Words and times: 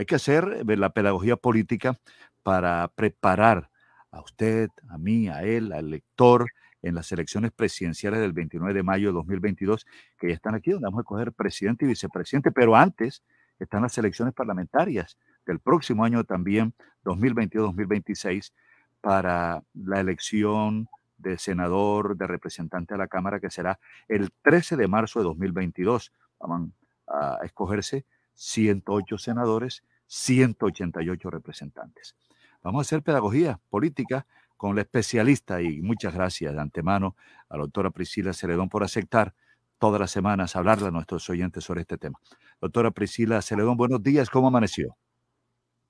Hay 0.00 0.06
que 0.06 0.14
hacer 0.14 0.64
eh, 0.66 0.76
la 0.78 0.94
pedagogía 0.94 1.36
política 1.36 2.00
para 2.42 2.88
preparar 2.88 3.68
a 4.10 4.22
usted, 4.22 4.70
a 4.88 4.96
mí, 4.96 5.28
a 5.28 5.42
él, 5.42 5.74
al 5.74 5.90
lector 5.90 6.46
en 6.80 6.94
las 6.94 7.12
elecciones 7.12 7.52
presidenciales 7.52 8.18
del 8.18 8.32
29 8.32 8.72
de 8.72 8.82
mayo 8.82 9.08
de 9.08 9.12
2022, 9.12 9.84
que 10.18 10.28
ya 10.28 10.32
están 10.32 10.54
aquí, 10.54 10.70
donde 10.70 10.86
vamos 10.86 11.00
a 11.00 11.02
escoger 11.02 11.34
presidente 11.34 11.84
y 11.84 11.88
vicepresidente, 11.88 12.50
pero 12.50 12.76
antes 12.76 13.22
están 13.58 13.82
las 13.82 13.98
elecciones 13.98 14.32
parlamentarias 14.32 15.18
del 15.44 15.60
próximo 15.60 16.02
año 16.02 16.24
también, 16.24 16.72
2022-2026, 17.04 18.54
para 19.02 19.62
la 19.74 20.00
elección 20.00 20.88
de 21.18 21.36
senador, 21.36 22.16
de 22.16 22.26
representante 22.26 22.94
a 22.94 22.96
la 22.96 23.06
Cámara, 23.06 23.38
que 23.38 23.50
será 23.50 23.78
el 24.08 24.32
13 24.40 24.78
de 24.78 24.88
marzo 24.88 25.18
de 25.18 25.24
2022. 25.24 26.10
Van 26.38 26.72
a 27.06 27.40
escogerse 27.44 28.06
108 28.40 29.18
senadores, 29.18 29.84
188 30.10 31.30
representantes. 31.30 32.16
Vamos 32.62 32.80
a 32.80 32.82
hacer 32.82 33.02
pedagogía 33.02 33.60
política 33.70 34.26
con 34.56 34.74
la 34.74 34.82
especialista 34.82 35.62
y 35.62 35.80
muchas 35.80 36.12
gracias 36.12 36.52
de 36.52 36.60
antemano 36.60 37.14
a 37.48 37.56
la 37.56 37.62
doctora 37.62 37.90
Priscila 37.90 38.32
Celedón 38.32 38.68
por 38.68 38.82
aceptar 38.82 39.34
todas 39.78 40.00
las 40.00 40.10
semanas 40.10 40.56
hablarle 40.56 40.88
a 40.88 40.90
nuestros 40.90 41.30
oyentes 41.30 41.62
sobre 41.62 41.82
este 41.82 41.96
tema. 41.96 42.18
Doctora 42.60 42.90
Priscila 42.90 43.40
Celedón, 43.40 43.76
buenos 43.76 44.02
días, 44.02 44.28
¿cómo 44.28 44.48
amaneció? 44.48 44.96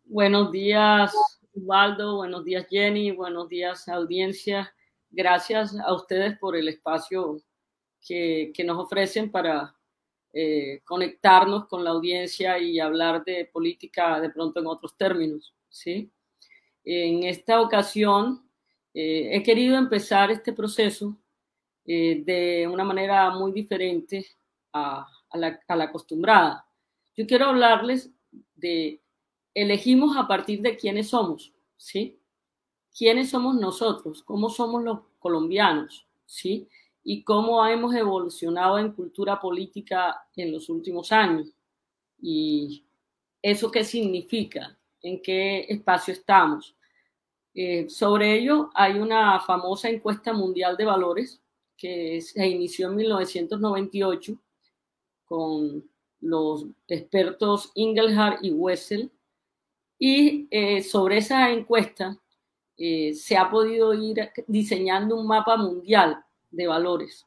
Buenos 0.04 0.52
días, 0.52 1.14
Ubaldo, 1.54 2.16
buenos 2.16 2.45
días, 2.45 2.66
Jenny, 2.68 3.12
buenos 3.12 3.48
días, 3.48 3.88
audiencia. 3.88 4.70
Gracias 5.10 5.74
a 5.80 5.95
ustedes 5.95 6.38
por 6.38 6.56
el 6.56 6.68
espacio 6.68 7.40
que, 8.06 8.52
que 8.54 8.64
nos 8.64 8.78
ofrecen 8.84 9.30
para 9.30 9.74
eh, 10.32 10.80
conectarnos 10.84 11.66
con 11.66 11.82
la 11.82 11.90
audiencia 11.90 12.58
y 12.58 12.78
hablar 12.78 13.24
de 13.24 13.46
política 13.52 14.20
de 14.20 14.30
pronto 14.30 14.60
en 14.60 14.66
otros 14.66 14.96
términos, 14.96 15.54
¿sí? 15.68 16.10
En 16.84 17.24
esta 17.24 17.60
ocasión 17.60 18.48
eh, 18.95 19.30
he 19.32 19.42
querido 19.42 19.76
empezar 19.76 20.30
este 20.30 20.52
proceso 20.52 21.16
eh, 21.84 22.22
de 22.24 22.68
una 22.68 22.84
manera 22.84 23.30
muy 23.30 23.52
diferente 23.52 24.24
a, 24.72 25.06
la, 25.34 25.60
a 25.66 25.76
la 25.76 25.84
acostumbrada. 25.84 26.66
Yo 27.16 27.26
quiero 27.26 27.46
hablarles 27.46 28.10
de 28.54 29.02
elegimos 29.54 30.16
a 30.16 30.28
partir 30.28 30.62
de 30.62 30.76
quiénes 30.76 31.09
somos, 31.09 31.52
¿sí? 31.76 32.20
¿Quiénes 32.96 33.30
somos 33.30 33.56
nosotros? 33.56 34.22
¿Cómo 34.22 34.48
somos 34.48 34.82
los 34.82 35.00
colombianos? 35.18 36.06
¿Sí? 36.24 36.68
Y 37.02 37.24
cómo 37.24 37.65
hemos 37.66 37.95
evolucionado 37.95 38.79
en 38.79 38.93
cultura 38.93 39.40
política 39.40 40.26
en 40.37 40.52
los 40.52 40.68
últimos 40.68 41.12
años. 41.12 41.52
Y 42.20 42.84
eso 43.43 43.70
qué 43.70 43.84
significa, 43.84 44.79
en 45.02 45.23
qué 45.23 45.66
espacio 45.68 46.12
estamos. 46.12 46.76
Eh, 47.54 47.88
sobre 47.88 48.38
ello 48.38 48.71
hay 48.74 48.98
una 48.98 49.40
famosa 49.40 49.88
encuesta 49.88 50.32
mundial 50.32 50.76
de 50.76 50.84
valores 50.84 51.43
que 51.76 52.21
se 52.21 52.46
inició 52.46 52.88
en 52.88 52.96
1998 52.96 54.38
con 55.24 55.90
los 56.21 56.66
expertos 56.87 57.73
Ingelhardt 57.74 58.45
y 58.45 58.51
Wessel. 58.51 59.10
Y 59.98 60.48
eh, 60.51 60.82
sobre 60.82 61.18
esa 61.18 61.51
encuesta 61.51 62.18
eh, 62.76 63.15
se 63.15 63.37
ha 63.37 63.51
podido 63.51 63.93
ir 63.95 64.31
diseñando 64.47 65.16
un 65.16 65.26
mapa 65.26 65.56
mundial 65.56 66.25
de 66.50 66.66
valores. 66.66 67.26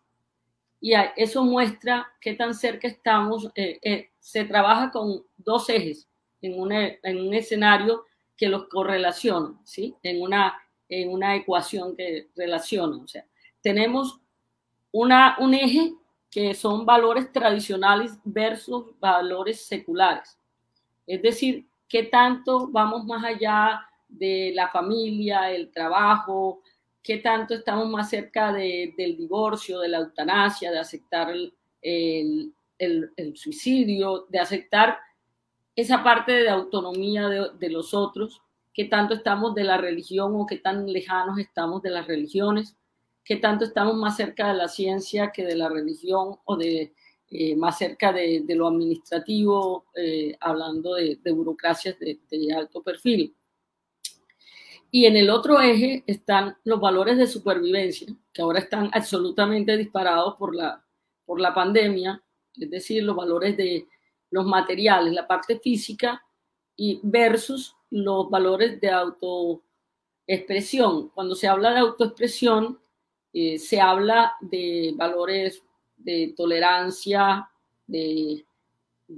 Y 0.81 0.93
eso 1.16 1.45
muestra 1.45 2.11
qué 2.19 2.33
tan 2.33 2.53
cerca 2.53 2.88
estamos. 2.88 3.49
se 4.19 4.45
trabaja 4.45 4.91
con 4.91 5.23
dos 5.38 5.69
ejes 5.69 6.09
en, 6.41 6.53
en 7.03 7.27
un 7.27 7.33
escenario 7.33 8.05
que 8.35 8.49
los 8.49 8.67
correlaciona, 8.67 9.59
¿sí? 9.63 9.95
En 10.03 10.21
una, 10.21 10.53
en 10.89 11.09
una 11.09 11.35
ecuación 11.35 11.95
que 11.95 12.29
relaciona. 12.35 12.97
O 12.97 13.07
sea, 13.07 13.25
tenemos 13.61 14.19
una, 14.91 15.38
un 15.40 15.53
eje 15.53 15.94
que 16.29 16.53
son 16.53 16.85
valores 16.85 17.31
tradicionales 17.31 18.17
versus 18.23 19.00
valores 19.00 19.66
seculares. 19.66 20.38
Es 21.05 21.22
decir, 21.22 21.67
qué 21.88 22.03
tanto 22.03 22.67
vamos 22.69 23.05
más 23.05 23.23
allá 23.23 23.88
de 24.07 24.51
la 24.55 24.67
familia, 24.69 25.51
el 25.51 25.72
trabajo, 25.72 26.61
qué 27.03 27.18
tanto 27.18 27.53
estamos 27.53 27.90
más 27.90 28.09
cerca 28.09 28.53
del 28.53 29.18
divorcio, 29.18 29.80
de 29.80 29.90
la 29.90 29.97
eutanasia, 30.00 30.72
de 30.72 30.80
aceptar 30.80 31.30
el, 31.30 31.53
el, 31.81 33.36
suicidio, 33.36 34.25
de 34.30 34.40
aceptar 34.40 34.97
esa 35.75 36.03
parte 36.03 36.31
de 36.31 36.50
autonomía 36.50 37.28
de, 37.28 37.69
los 37.69 37.94
otros, 37.94 38.41
qué 38.74 38.86
tanto 38.86 39.16
estamos 39.16 39.53
de 39.56 39.64
la 39.64 39.78
religión 39.78 40.34
o 40.36 40.46
qué 40.46 40.58
tan 40.58 40.91
lejanos 40.91 41.40
estamos 41.40 41.81
de 41.81 41.90
las 41.90 42.08
religiones, 42.08 42.78
qué 43.24 43.38
tanto 43.38 43.66
estamos 43.66 43.96
más 43.96 44.18
cerca 44.18 44.47
de 44.47 44.56
la 44.56 44.68
ciencia 44.68 45.31
que 45.31 45.46
de 45.46 45.56
la 45.56 45.70
religión 45.70 46.38
o 46.46 46.56
de 46.56 46.94
eh, 47.30 47.56
más 47.56 47.80
cerca 47.80 48.14
de, 48.14 48.46
lo 48.50 48.68
administrativo, 48.68 49.85
eh, 49.96 50.35
hablando 50.40 50.94
de, 50.94 51.18
burocracias 51.31 51.97
de, 52.00 52.20
alto 52.56 52.84
perfil. 52.84 53.35
Y 54.95 55.07
en 55.07 55.17
el 55.17 55.31
otro 55.31 55.59
eje 55.59 56.03
están 56.05 56.55
los 56.65 56.79
valores 56.79 57.17
de 57.17 57.25
supervivencia, 57.25 58.15
que 58.31 58.43
ahora 58.43 58.59
están 58.59 58.91
absolutamente 58.93 59.75
disparados 59.75 60.35
por 60.35 60.55
la, 60.55 60.85
por 61.25 61.41
la 61.41 61.51
pandemia, 61.51 62.21
es 62.55 62.69
decir, 62.69 63.03
los 63.03 63.15
valores 63.15 63.57
de 63.57 63.87
los 64.29 64.45
materiales, 64.45 65.11
la 65.11 65.25
parte 65.25 65.57
física 65.57 66.23
y 66.75 66.99
versus 67.01 67.75
los 67.89 68.29
valores 68.29 68.79
de 68.79 68.91
autoexpresión. 68.91 71.09
Cuando 71.09 71.33
se 71.33 71.47
habla 71.47 71.71
de 71.71 71.79
autoexpresión, 71.79 72.79
eh, 73.33 73.57
se 73.57 73.81
habla 73.81 74.33
de 74.41 74.93
valores 74.95 75.63
de 75.97 76.35
tolerancia, 76.37 77.49
de, 77.87 78.45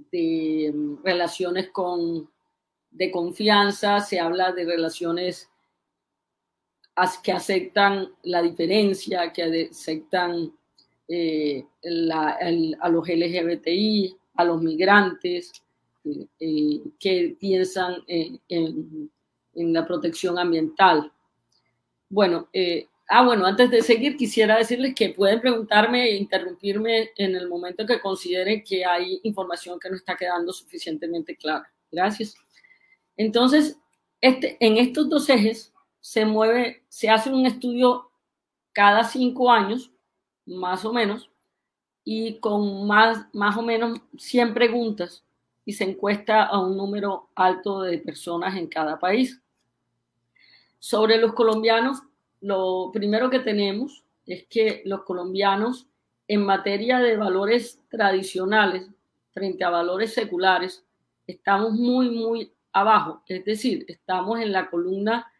mm, 0.09 1.03
relaciones 1.03 1.69
con, 1.71 2.29
de 2.91 3.11
confianza, 3.11 3.99
se 3.99 4.21
habla 4.21 4.53
de 4.53 4.63
relaciones 4.63 5.49
que 7.21 7.31
aceptan 7.31 8.09
la 8.23 8.41
diferencia, 8.41 9.31
que 9.33 9.67
aceptan 9.69 10.53
eh, 11.07 11.65
a 12.11 12.89
los 12.89 13.07
LGBTI, 13.07 14.17
a 14.35 14.45
los 14.45 14.61
migrantes 14.61 15.51
eh, 16.05 16.25
eh, 16.39 16.81
que 16.99 17.35
piensan 17.39 18.03
en, 18.07 19.11
la 19.53 19.85
protección 19.85 20.37
ambiental. 20.37 21.11
Bueno, 22.09 22.49
ah, 23.07 23.23
bueno, 23.23 23.45
antes 23.45 23.69
de 23.71 23.81
seguir 23.81 24.17
quisiera 24.17 24.57
decirles 24.57 24.93
que 24.93 25.09
pueden 25.09 25.39
preguntarme 25.39 26.05
e 26.05 26.15
interrumpirme 26.17 27.11
en 27.15 27.35
el 27.35 27.47
momento 27.47 27.85
que 27.85 28.01
consideren 28.01 28.63
que 28.63 28.83
hay 28.83 29.19
información 29.23 29.79
que 29.79 29.89
no 29.89 29.95
está 29.95 30.15
quedando 30.15 30.51
suficientemente 30.51 31.37
clara. 31.37 31.71
Gracias. 31.89 32.35
Entonces, 33.15 33.77
este, 34.19 34.57
en 34.59 34.77
estos 34.77 35.09
dos 35.09 35.29
ejes 35.29 35.71
se 36.05 36.23
mueve, 36.23 36.83
se 36.87 37.09
hace 37.09 37.31
un 37.31 37.47
estudio 37.47 38.11
cada 38.73 39.03
cinco 39.05 39.51
años, 39.51 39.91
más 40.45 40.85
o 40.85 40.93
menos, 40.93 41.31
y 42.03 42.37
con 42.37 42.85
más, 42.85 43.25
más 43.33 43.57
o 43.57 43.63
menos 43.63 43.99
100 44.15 44.53
preguntas 44.53 45.23
y 45.65 45.73
se 45.73 45.83
encuesta 45.83 46.43
a 46.43 46.59
un 46.59 46.77
número 46.77 47.29
alto 47.33 47.81
de 47.81 47.97
personas 47.97 48.55
en 48.55 48.67
cada 48.67 48.99
país. 48.99 49.41
Sobre 50.77 51.17
los 51.17 51.33
colombianos, 51.33 52.03
lo 52.39 52.91
primero 52.93 53.31
que 53.31 53.39
tenemos 53.39 54.03
es 54.27 54.45
que 54.45 54.83
los 54.85 55.05
colombianos 55.05 55.87
en 56.27 56.45
materia 56.45 56.99
de 56.99 57.17
valores 57.17 57.81
tradicionales 57.89 58.87
frente 59.31 59.63
a 59.63 59.71
valores 59.71 60.13
seculares 60.13 60.85
estamos 61.25 61.71
muy, 61.71 62.11
muy 62.11 62.53
abajo. 62.73 63.23
Es 63.27 63.43
decir, 63.43 63.85
estamos 63.87 64.39
en 64.39 64.51
la 64.51 64.69
columna, 64.69 65.31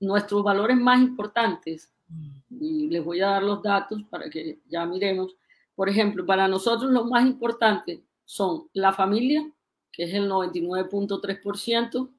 nuestros 0.00 0.42
valores 0.42 0.76
más 0.76 1.00
importantes, 1.00 1.92
mm. 2.08 2.30
y 2.60 2.88
les 2.88 3.04
voy 3.04 3.20
a 3.20 3.28
dar 3.28 3.42
los 3.42 3.62
datos 3.62 4.02
para 4.10 4.28
que 4.28 4.58
ya 4.68 4.84
miremos, 4.86 5.36
por 5.74 5.88
ejemplo, 5.88 6.26
para 6.26 6.48
nosotros 6.48 6.90
lo 6.90 7.04
más 7.04 7.24
importante 7.24 8.02
son 8.24 8.68
la 8.72 8.92
familia, 8.92 9.50
que 9.92 10.04
es 10.04 10.14
el 10.14 10.28
99.3%, 10.28 12.10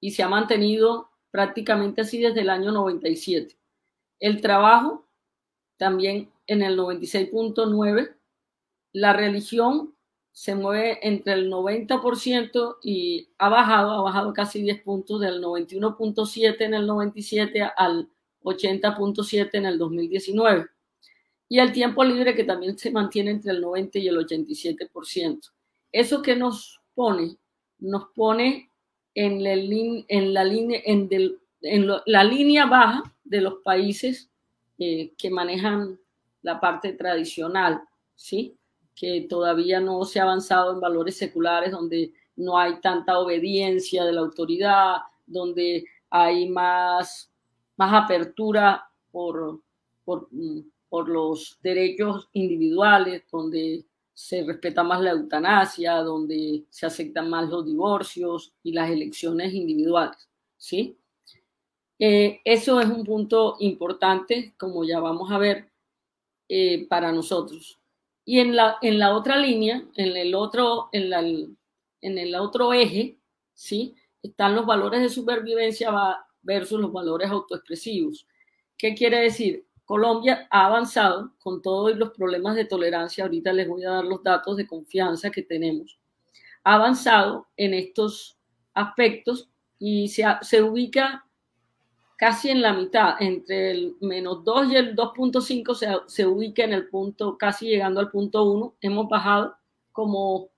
y 0.00 0.12
se 0.12 0.22
ha 0.22 0.28
mantenido 0.28 1.10
prácticamente 1.30 2.02
así 2.02 2.20
desde 2.20 2.40
el 2.40 2.50
año 2.50 2.72
97. 2.72 3.56
El 4.20 4.40
trabajo, 4.40 5.06
también 5.76 6.30
en 6.46 6.62
el 6.62 6.78
96.9%. 6.78 8.14
La 8.92 9.12
religión 9.12 9.94
se 10.38 10.54
mueve 10.54 11.00
entre 11.02 11.32
el 11.32 11.50
90% 11.50 12.76
y 12.80 13.28
ha 13.38 13.48
bajado, 13.48 13.90
ha 13.90 14.02
bajado 14.02 14.32
casi 14.32 14.62
10 14.62 14.82
puntos 14.82 15.20
del 15.20 15.42
91.7 15.42 16.60
en 16.60 16.74
el 16.74 16.86
97 16.86 17.60
al 17.76 18.08
80.7 18.44 19.50
en 19.54 19.66
el 19.66 19.78
2019 19.78 20.66
y 21.48 21.58
el 21.58 21.72
tiempo 21.72 22.04
libre 22.04 22.36
que 22.36 22.44
también 22.44 22.78
se 22.78 22.92
mantiene 22.92 23.32
entre 23.32 23.50
el 23.50 23.60
90 23.60 23.98
y 23.98 24.06
el 24.06 24.16
87%. 24.16 25.50
¿Eso 25.90 26.22
que 26.22 26.36
nos 26.36 26.80
pone? 26.94 27.36
Nos 27.80 28.04
pone 28.14 28.70
en 29.16 29.42
la, 29.42 29.54
en 29.54 30.34
la 30.34 30.42
en, 31.62 31.88
la 32.06 32.22
línea 32.22 32.66
baja 32.66 33.02
de 33.24 33.40
los 33.40 33.54
países 33.64 34.30
eh, 34.78 35.12
que 35.18 35.30
manejan 35.30 35.98
la 36.42 36.60
parte 36.60 36.92
tradicional, 36.92 37.82
¿sí? 38.14 38.57
Que 38.98 39.26
todavía 39.28 39.80
no 39.80 40.04
se 40.04 40.20
ha 40.20 40.24
avanzado 40.24 40.72
en 40.72 40.80
valores 40.80 41.16
seculares 41.16 41.70
donde 41.70 42.12
no 42.36 42.58
hay 42.58 42.80
tanta 42.80 43.18
obediencia 43.18 44.04
de 44.04 44.12
la 44.12 44.20
autoridad, 44.20 44.96
donde 45.26 45.84
hay 46.10 46.48
más, 46.48 47.30
más 47.76 48.04
apertura 48.04 48.90
por, 49.10 49.60
por, 50.04 50.28
por 50.88 51.08
los 51.08 51.58
derechos 51.62 52.28
individuales, 52.32 53.24
donde 53.30 53.84
se 54.14 54.42
respeta 54.42 54.82
más 54.82 55.00
la 55.00 55.10
eutanasia, 55.10 55.94
donde 55.98 56.64
se 56.70 56.86
aceptan 56.86 57.30
más 57.30 57.48
los 57.48 57.64
divorcios 57.64 58.52
y 58.64 58.72
las 58.72 58.90
elecciones 58.90 59.54
individuales, 59.54 60.28
¿sí? 60.56 60.98
Eh, 62.00 62.40
eso 62.44 62.80
es 62.80 62.88
un 62.88 63.04
punto 63.04 63.56
importante, 63.60 64.54
como 64.58 64.84
ya 64.84 64.98
vamos 64.98 65.30
a 65.30 65.38
ver, 65.38 65.70
eh, 66.48 66.86
para 66.88 67.12
nosotros. 67.12 67.77
Y 68.28 68.40
en 68.40 68.54
la, 68.54 68.76
en 68.82 68.98
la 68.98 69.16
otra 69.16 69.38
línea, 69.38 69.82
en 69.94 70.14
el 70.14 70.34
otro, 70.34 70.90
en, 70.92 71.08
la, 71.08 71.20
en 71.20 72.18
el 72.18 72.34
otro 72.34 72.74
eje, 72.74 73.16
¿sí? 73.54 73.94
Están 74.22 74.54
los 74.54 74.66
valores 74.66 75.00
de 75.00 75.08
supervivencia 75.08 75.90
versus 76.42 76.78
los 76.78 76.92
valores 76.92 77.30
autoexpresivos. 77.30 78.26
¿Qué 78.76 78.94
quiere 78.94 79.22
decir? 79.22 79.64
Colombia 79.86 80.46
ha 80.50 80.66
avanzado 80.66 81.32
con 81.38 81.62
todos 81.62 81.96
los 81.96 82.10
problemas 82.10 82.54
de 82.54 82.66
tolerancia. 82.66 83.24
Ahorita 83.24 83.50
les 83.50 83.66
voy 83.66 83.84
a 83.84 83.92
dar 83.92 84.04
los 84.04 84.22
datos 84.22 84.58
de 84.58 84.66
confianza 84.66 85.30
que 85.30 85.42
tenemos. 85.42 85.98
Ha 86.64 86.74
avanzado 86.74 87.46
en 87.56 87.72
estos 87.72 88.36
aspectos 88.74 89.48
y 89.78 90.08
se, 90.08 90.26
se 90.42 90.62
ubica 90.62 91.24
casi 92.18 92.50
en 92.50 92.60
la 92.60 92.74
mitad, 92.74 93.14
entre 93.20 93.70
el 93.70 93.96
menos 94.00 94.44
2 94.44 94.72
y 94.72 94.76
el 94.76 94.96
2.5 94.96 95.74
se, 95.74 95.88
se 96.06 96.26
ubica 96.26 96.64
en 96.64 96.72
el 96.72 96.88
punto, 96.88 97.38
casi 97.38 97.68
llegando 97.68 98.00
al 98.00 98.10
punto 98.10 98.42
1. 98.42 98.74
Hemos 98.80 99.08
bajado, 99.08 99.56
como 99.92 100.50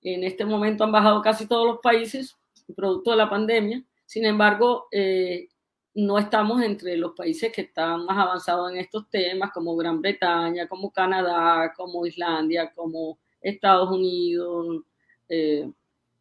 en 0.00 0.24
este 0.24 0.46
momento 0.46 0.84
han 0.84 0.90
bajado 0.90 1.20
casi 1.20 1.46
todos 1.46 1.66
los 1.66 1.78
países, 1.80 2.36
producto 2.74 3.10
de 3.10 3.18
la 3.18 3.28
pandemia. 3.28 3.84
Sin 4.06 4.24
embargo, 4.24 4.86
eh, 4.90 5.48
no 5.94 6.18
estamos 6.18 6.62
entre 6.62 6.96
los 6.96 7.12
países 7.12 7.52
que 7.52 7.60
están 7.60 8.06
más 8.06 8.16
avanzados 8.16 8.72
en 8.72 8.78
estos 8.78 9.08
temas, 9.10 9.52
como 9.52 9.76
Gran 9.76 10.00
Bretaña, 10.00 10.66
como 10.66 10.90
Canadá, 10.90 11.74
como 11.76 12.06
Islandia, 12.06 12.72
como 12.74 13.18
Estados 13.42 13.90
Unidos 13.90 14.82
eh, 15.28 15.70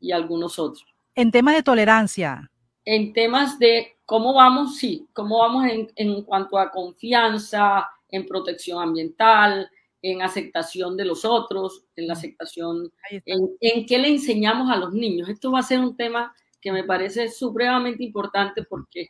y 0.01 0.11
algunos 0.11 0.59
otros. 0.59 0.85
En 1.15 1.31
temas 1.31 1.55
de 1.55 1.63
tolerancia. 1.63 2.50
En 2.85 3.13
temas 3.13 3.59
de 3.59 3.97
cómo 4.05 4.33
vamos, 4.33 4.77
sí, 4.77 5.07
cómo 5.13 5.39
vamos 5.39 5.65
en, 5.65 5.91
en 5.95 6.23
cuanto 6.23 6.57
a 6.57 6.71
confianza, 6.71 7.87
en 8.09 8.25
protección 8.25 8.81
ambiental, 8.81 9.69
en 10.01 10.21
aceptación 10.21 10.97
de 10.97 11.05
los 11.05 11.23
otros, 11.25 11.85
en 11.95 12.07
la 12.07 12.13
aceptación, 12.13 12.91
en, 13.11 13.49
en 13.59 13.85
qué 13.85 13.97
le 13.99 14.09
enseñamos 14.09 14.69
a 14.71 14.77
los 14.77 14.93
niños. 14.93 15.29
Esto 15.29 15.51
va 15.51 15.59
a 15.59 15.63
ser 15.63 15.79
un 15.79 15.95
tema 15.95 16.33
que 16.59 16.71
me 16.71 16.83
parece 16.83 17.29
supremamente 17.29 18.03
importante 18.03 18.63
porque 18.63 19.09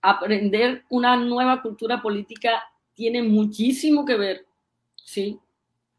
aprender 0.00 0.84
una 0.90 1.16
nueva 1.16 1.62
cultura 1.62 2.02
política 2.02 2.62
tiene 2.94 3.22
muchísimo 3.22 4.04
que 4.04 4.16
ver, 4.16 4.46
¿sí? 4.96 5.38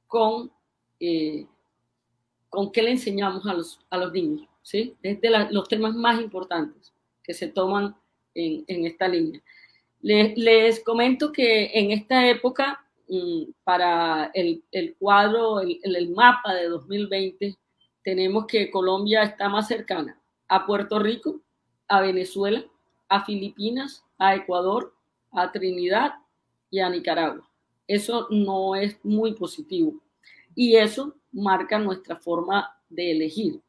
Con, 0.08 0.52
eh, 1.00 1.48
con 2.50 2.72
qué 2.72 2.84
le 2.84 2.92
enseñamos 2.92 3.46
a 3.48 3.54
los, 3.54 3.80
a 3.90 3.98
los 3.98 4.12
niños, 4.12 4.48
Es 4.72 5.22
de 5.22 5.48
los 5.52 5.68
temas 5.68 5.94
más 5.94 6.20
importantes 6.20 6.94
que 7.22 7.34
se 7.34 7.48
toman 7.48 7.96
en, 8.34 8.64
en 8.68 8.86
esta 8.86 9.08
línea. 9.08 9.42
Les, 10.02 10.38
les, 10.38 10.84
comento 10.84 11.32
que 11.32 11.72
en 11.74 11.92
esta 11.92 12.28
época, 12.28 12.84
mm, 13.08 13.44
para 13.64 14.32
el, 14.34 14.64
el 14.72 14.96
cuadro, 14.96 15.62
el, 15.62 15.80
el 15.84 16.10
mapa 16.12 16.54
de 16.54 16.68
2020, 16.68 17.56
tenemos 18.04 18.46
que 18.48 18.70
Colombia 18.70 19.24
está 19.24 19.48
más 19.48 19.68
cercana 19.68 20.20
a 20.48 20.66
Puerto 20.66 21.00
Rico, 21.00 21.42
a 21.88 22.02
Venezuela, 22.02 22.66
a 23.08 23.24
Filipinas, 23.24 24.04
a 24.18 24.36
Ecuador, 24.36 24.94
a 25.32 25.52
Trinidad 25.52 26.16
y 26.70 26.80
a 26.80 26.90
Nicaragua. 26.90 27.48
Eso 27.88 28.28
no 28.30 28.76
es 28.76 28.98
muy 29.04 29.34
positivo. 29.34 30.02
Y 30.56 30.76
eso 30.76 31.16
marca 31.32 31.80
nuestra 31.80 32.16
forma 32.16 32.78
de 32.90 33.12
elegir, 33.12 33.62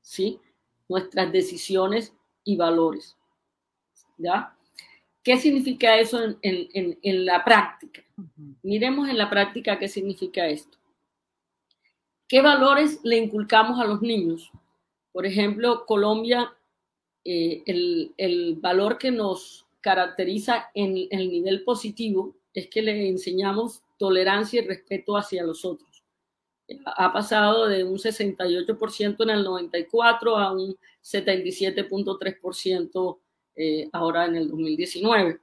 ¿sí? 0.00 0.40
Nuestras 0.88 1.32
decisiones 1.32 2.14
y 2.44 2.56
valores. 2.56 3.16
¿Ya? 4.18 4.56
¿Qué 5.22 5.36
significa 5.36 5.98
eso 5.98 6.22
en, 6.24 6.38
en, 6.42 6.98
en, 7.02 7.26
la 7.26 7.44
práctica? 7.44 8.02
Miremos 8.62 9.08
en 9.08 9.18
la 9.18 9.28
práctica 9.28 9.78
qué 9.78 9.88
significa 9.88 10.46
esto. 10.46 10.78
¿Qué 12.26 12.40
valores 12.40 13.00
le 13.02 13.18
inculcamos 13.18 13.80
a 13.80 13.84
los 13.84 14.00
niños? 14.00 14.50
Por 15.12 15.26
ejemplo, 15.26 15.84
Colombia 15.84 16.54
eh, 17.24 17.62
el, 17.66 18.56
valor 18.60 18.96
que 18.96 19.10
nos 19.10 19.66
caracteriza 19.80 20.70
en 20.74 21.06
el 21.10 21.28
nivel 21.30 21.64
positivo 21.64 22.34
es 22.54 22.68
que 22.68 22.82
le 22.82 23.08
enseñamos 23.08 23.82
tolerancia 23.98 24.62
y 24.62 24.66
respeto 24.66 25.16
hacia 25.16 25.44
los 25.44 25.64
otros. 25.64 25.89
Ha 26.84 27.12
pasado 27.12 27.68
de 27.68 27.84
un 27.84 27.98
68% 27.98 29.22
en 29.22 29.30
el 29.30 29.44
94 29.44 30.36
a 30.36 30.52
un 30.52 30.76
77.3% 31.02 33.18
eh, 33.56 33.88
ahora 33.92 34.26
en 34.26 34.36
el 34.36 34.48
2019. 34.48 35.40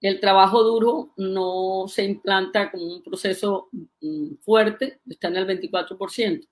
El 0.00 0.20
trabajo 0.20 0.62
duro 0.62 1.12
no 1.16 1.86
se 1.88 2.04
implanta 2.04 2.70
como 2.70 2.84
un 2.84 3.02
proceso 3.02 3.68
mm, 3.72 4.34
fuerte, 4.40 5.00
está 5.08 5.28
en 5.28 5.36
el 5.36 5.46
24%. 5.46 6.46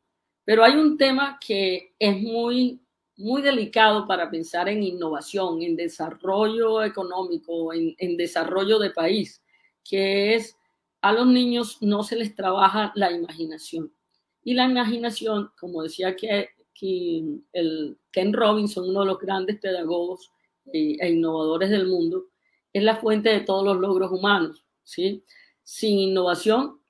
Pero 0.44 0.65
hay 0.65 0.75
un 0.75 0.97
tema 0.97 1.38
que 1.41 1.94
es 1.99 2.20
muy 2.20 2.82
muy 3.17 3.43
delicado 3.43 4.06
para 4.06 4.31
pensar 4.31 4.69
en 4.69 4.82
innovación, 4.82 5.62
en 5.62 5.76
desarrollo 5.76 6.82
económico, 6.82 7.73
en, 7.73 8.17
desarrollo 8.17 8.79
de 8.79 8.91
país, 8.91 9.43
que 9.85 10.35
es 10.35 10.56
a 11.03 11.13
los 11.13 11.27
niños 11.27 11.79
no 11.83 12.03
se 12.03 12.17
les 12.17 12.35
trabaja 12.35 12.93
la 12.95 13.13
imaginación. 13.13 13.93
Y 14.43 14.55
la 14.55 14.65
imaginación, 14.65 15.51
como 15.59 15.83
decía 15.83 16.17
que, 16.17 16.49
el 17.53 17.97
Ken 18.11 18.33
Robinson, 18.33 18.89
uno 18.89 19.01
de 19.01 19.07
los 19.07 19.19
grandes 19.21 19.61
pedagogos 19.61 20.33
e, 20.73 20.97
e 20.99 21.11
innovadores 21.11 21.71
del 21.71 21.87
mundo, 21.87 22.27
es 22.73 22.82
la 22.82 22.97
fuente 22.97 23.29
de 23.29 23.41
todos 23.41 23.65
los 23.65 23.77
logros 23.77 24.11
humanos. 24.11 24.65
¿sí? 24.82 25.23
Sin 25.63 26.01
innovación 26.01 26.82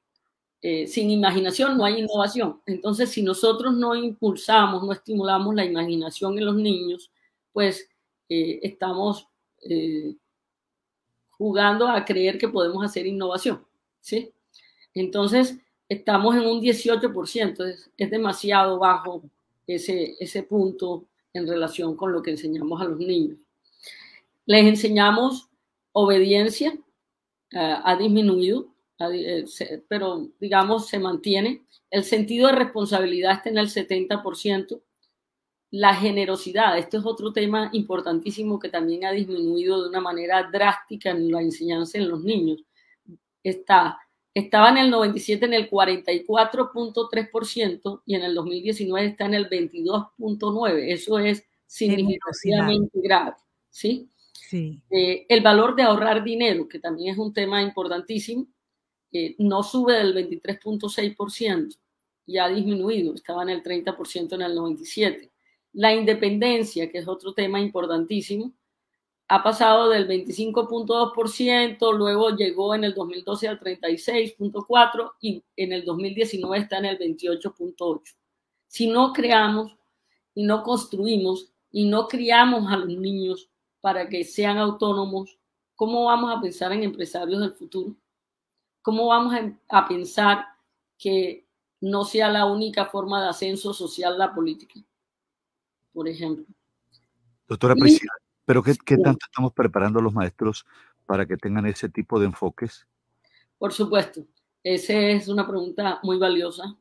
eh, 0.65 0.87
sin 0.87 1.11
imaginación 1.11 1.77
no 1.77 1.85
hay 1.85 1.99
innovación. 1.99 2.63
Entonces, 2.67 3.11
si 3.11 3.21
nosotros 3.23 3.75
no 3.75 3.97
impulsamos, 3.97 4.85
no 4.85 4.93
estimulamos 4.93 5.57
la 5.57 5.65
imaginación 5.65 6.39
en 6.39 6.47
los 6.47 6.55
niños, 6.55 7.11
pues 7.53 7.89
eh, 8.29 8.61
estamos 8.63 9.27
eh, 9.69 10.15
jugando 11.31 11.89
a 11.89 12.05
creer 12.05 12.39
que 12.39 12.49
podemos 12.49 12.85
hacer 12.85 13.09
innovación. 13.09 13.67
¿Sí? 14.03 14.31
Entonces, 14.93 15.57
estamos 15.89 16.37
en 16.37 16.43
un 16.43 16.61
18%, 16.61 17.67
es, 17.67 17.91
es 17.97 18.11
demasiado 18.11 18.79
bajo 18.79 19.23
ese, 19.67 20.15
ese 20.21 20.43
punto 20.43 21.07
en 21.33 21.49
relación 21.49 21.97
con 21.97 22.13
lo 22.13 22.23
que 22.23 22.33
enseñamos 22.33 22.81
a 22.83 22.85
los 22.85 22.99
niños. 22.99 23.39
Les 24.45 24.67
enseñamos 24.67 25.49
obediencia, 25.93 26.77
ha 27.55 27.97
disminuido, 27.97 28.69
eh, 28.99 29.45
pero 29.89 30.29
digamos 30.41 30.89
se 30.89 30.99
mantiene. 30.99 31.63
El 31.91 32.05
sentido 32.05 32.49
de 32.49 32.55
responsabilidad 32.55 33.33
está 33.33 33.51
en 33.51 33.59
el 33.59 33.69
70%. 33.69 34.81
La 35.71 35.95
generosidad, 35.95 36.77
este 36.79 36.99
es 36.99 37.07
otro 37.07 37.33
tema 37.33 37.71
importantísimo 37.73 38.59
que 38.59 38.69
también 38.69 39.05
ha 39.05 39.13
disminuido 39.13 39.83
de 39.83 39.89
una 39.89 40.01
manera 40.01 40.51
drástica 40.53 41.11
en 41.11 41.31
la 41.31 41.41
enseñanza 41.41 41.99
en 41.99 42.09
los 42.09 42.23
niños. 42.23 42.63
Está, 43.43 43.99
estaba 44.35 44.69
en 44.71 44.79
el 44.79 44.91
97 44.91 45.45
en 45.47 45.55
el 45.55 45.71
44.3% 45.71 48.03
y 48.07 48.15
en 48.15 48.23
el 48.23 48.35
2019 48.35 49.07
está 49.07 49.27
en 49.27 49.35
el 49.35 49.51
22.9%. 49.51 50.79
Eso 50.89 51.19
es 51.19 51.45
significativamente 51.67 53.01
grave. 53.03 53.35
¿sí? 53.71 54.09
Sí. 54.33 54.81
Eh, 54.91 55.27
el 55.29 55.41
valor 55.41 55.75
de 55.75 55.83
ahorrar 55.83 56.23
dinero, 56.23 56.69
que 56.69 56.79
también 56.79 57.13
es 57.13 57.19
un 57.19 57.33
tema 57.33 57.61
importantísimo 57.63 58.47
no 59.39 59.63
sube 59.63 59.95
del 59.95 60.15
23.6% 60.15 61.77
y 62.27 62.39
ha 62.39 62.49
disminuido, 62.49 63.15
estaba 63.15 63.43
en 63.43 63.51
el 63.51 63.63
30% 63.63 64.35
en 64.35 64.43
el 64.43 64.55
97. 64.55 65.31
La 65.75 65.95
independencia, 65.95 66.91
que 66.91 66.99
es 66.99 67.09
otro 67.09 67.35
tema 67.35 67.61
importantísimo, 67.61 68.53
ha 69.29 69.43
pasado 69.43 69.89
del 69.89 70.09
25.2%, 70.09 71.97
luego 71.97 72.31
llegó 72.37 72.75
en 72.75 72.85
el 72.85 72.95
2012 72.95 73.49
al 73.49 73.61
36.4% 73.61 75.13
y 75.21 75.43
en 75.57 75.73
el 75.73 75.85
2019 75.85 76.59
está 76.59 76.79
en 76.79 76.85
el 76.87 76.99
28.8%. 76.99 78.03
Si 78.67 78.89
no 78.89 79.13
creamos 79.13 79.77
y 80.35 80.45
no 80.45 80.63
construimos 80.63 81.53
y 81.71 81.87
no 81.87 82.09
criamos 82.09 82.71
a 82.71 82.77
los 82.77 82.89
niños 82.89 83.49
para 83.81 84.09
que 84.09 84.25
sean 84.25 84.59
autónomos, 84.59 85.39
¿cómo 85.75 86.05
vamos 86.05 86.37
a 86.37 86.41
pensar 86.41 86.73
en 86.73 86.83
empresarios 86.83 87.41
del 87.41 87.53
futuro? 87.53 87.97
¿Cómo 88.83 89.07
vamos 89.07 89.35
a, 89.69 89.89
pensar 89.89 90.45
que 90.99 91.47
no 91.81 92.05
sea 92.05 92.29
la 92.29 92.47
única 92.47 92.87
forma 92.87 93.23
de 93.23 93.29
ascenso 93.29 93.73
social 93.73 94.19
la 94.19 94.35
política? 94.35 94.81
Por 95.93 96.09
ejemplo. 96.09 96.45
Doctora 97.47 97.75
Priscila, 97.75 98.13
¿pero 98.45 98.63
qué, 98.63 98.75
qué 98.85 98.97
tanto 98.99 99.27
estamos 99.27 99.53
preparando 99.53 99.99
a 99.99 100.03
los 100.03 100.13
maestros 100.13 100.67
para 101.07 101.27
que 101.27 101.37
tengan 101.37 101.67
ese 101.67 101.89
tipo 101.89 102.19
de 102.19 102.27
enfoques? 102.27 102.87
Por 103.59 103.73
supuesto, 103.73 104.27
esa 104.65 104.93
es 104.95 105.29
una 105.29 105.47
pregunta 105.47 106.01
muy 106.03 106.19
valiosa, 106.19 106.77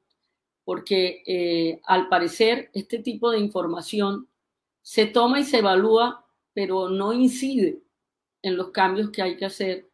porque 0.64 1.24
eh, 1.26 1.82
al 1.86 2.10
parecer 2.10 2.70
este 2.74 3.00
tipo 3.00 3.32
de 3.32 3.40
información 3.40 4.28
se 4.82 5.06
toma 5.06 5.40
y 5.40 5.44
se 5.44 5.60
evalúa, 5.60 6.26
pero 6.54 6.90
no 6.90 7.14
incide 7.14 7.82
en 8.42 8.58
los 8.58 8.70
cambios 8.70 9.12
que 9.12 9.22
hay 9.22 9.38
que 9.38 9.46
hacer, 9.46 9.90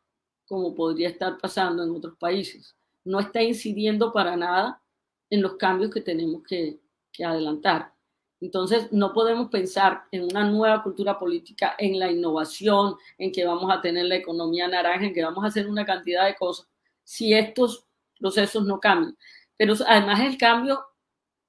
como 0.45 0.73
podría 0.73 1.09
estar 1.09 1.37
pasando 1.37 1.83
en 1.83 1.91
otros 1.91 2.17
países. 2.17 2.75
No 3.03 3.19
está 3.19 3.41
incidiendo 3.41 4.13
para 4.13 4.35
nada 4.35 4.81
en 5.29 5.41
los 5.41 5.55
cambios 5.55 5.91
que 5.91 6.01
tenemos 6.01 6.43
que, 6.43 6.79
que 7.11 7.25
adelantar. 7.25 7.93
Entonces, 8.39 8.91
no 8.91 9.13
podemos 9.13 9.49
pensar 9.49 10.03
en 10.11 10.23
una 10.23 10.43
nueva 10.43 10.83
cultura 10.83 11.17
política, 11.17 11.75
en 11.77 11.97
la 11.97 12.11
innovación, 12.11 12.95
en 13.17 13.31
que 13.31 13.45
vamos 13.45 13.71
a 13.73 13.81
tener 13.81 14.05
la 14.05 14.15
economía 14.15 14.67
naranja, 14.67 15.05
en 15.05 15.13
que 15.13 15.23
vamos 15.23 15.43
a 15.43 15.47
hacer 15.47 15.67
una 15.67 15.85
cantidad 15.85 16.25
de 16.25 16.35
cosas, 16.35 16.67
si 17.03 17.33
estos 17.33 17.85
procesos 18.19 18.65
no 18.65 18.79
cambian. 18.79 19.17
Pero 19.57 19.73
además 19.87 20.21
el 20.21 20.37
cambio 20.37 20.85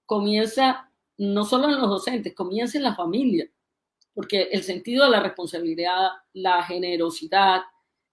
comienza 0.06 0.90
no 1.18 1.44
solo 1.44 1.68
en 1.68 1.78
los 1.78 1.88
docentes, 1.88 2.34
comienza 2.34 2.78
en 2.78 2.84
la 2.84 2.94
familia, 2.94 3.50
porque 4.14 4.48
el 4.52 4.62
sentido 4.62 5.04
de 5.04 5.10
la 5.10 5.20
responsabilidad, 5.20 6.10
la 6.32 6.62
generosidad, 6.62 7.62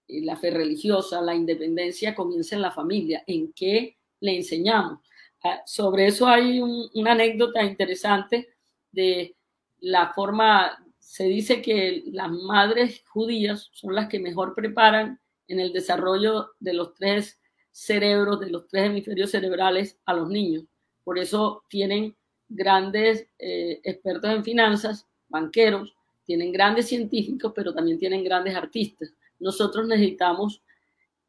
eh, 0.07 0.21
la 0.21 0.35
fe 0.35 0.51
religiosa, 0.51 1.21
la 1.21 1.35
independencia 1.35 2.13
comienza 2.13 2.55
en 2.55 2.61
la 2.61 2.71
familia, 2.71 3.23
en 3.25 3.53
qué 3.53 3.97
le 4.19 4.35
enseñamos. 4.35 4.99
Ah, 5.43 5.61
sobre 5.65 6.07
eso 6.07 6.27
hay 6.27 6.59
una 6.59 7.11
anécdota 7.11 7.63
interesante 7.63 8.54
de 8.95 9.35
la 9.81 10.13
forma, 10.13 10.83
se 10.97 11.25
dice 11.25 11.61
que 11.61 12.03
las 12.07 12.31
madres 12.31 13.03
judías 13.07 13.69
son 13.73 13.93
las 13.93 14.07
que 14.07 14.19
mejor 14.19 14.55
preparan 14.55 15.19
en 15.47 15.59
el 15.59 15.73
desarrollo 15.73 16.51
de 16.59 16.73
los 16.73 16.93
tres 16.95 17.39
cerebros, 17.71 18.39
de 18.39 18.49
los 18.49 18.67
tres 18.67 18.85
hemisferios 18.85 19.31
cerebrales 19.31 19.99
a 20.05 20.13
los 20.13 20.29
niños. 20.29 20.63
Por 21.03 21.19
eso 21.19 21.63
tienen 21.69 22.15
grandes 22.47 23.27
eh, 23.37 23.81
expertos 23.83 24.31
en 24.31 24.43
finanzas, 24.43 25.07
banqueros, 25.27 25.95
tienen 26.23 26.51
grandes 26.51 26.87
científicos, 26.87 27.51
pero 27.55 27.73
también 27.73 27.99
tienen 27.99 28.23
grandes 28.23 28.55
artistas. 28.55 29.13
Nosotros 29.39 29.87
necesitamos 29.87 30.63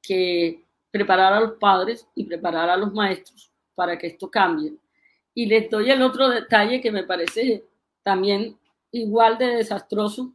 que 0.00 0.64
preparar 0.90 1.32
a 1.34 1.40
los 1.40 1.52
padres 1.58 2.06
y 2.14 2.24
preparar 2.24 2.70
a 2.70 2.76
los 2.76 2.92
maestros 2.92 3.52
para 3.74 3.98
que 3.98 4.06
esto 4.06 4.30
cambie. 4.30 4.72
Y 5.36 5.44
les 5.44 5.68
doy 5.68 5.90
el 5.90 6.00
otro 6.00 6.30
detalle 6.30 6.80
que 6.80 6.90
me 6.90 7.04
parece 7.04 7.66
también 8.02 8.58
igual 8.90 9.36
de 9.36 9.48
desastroso, 9.48 10.32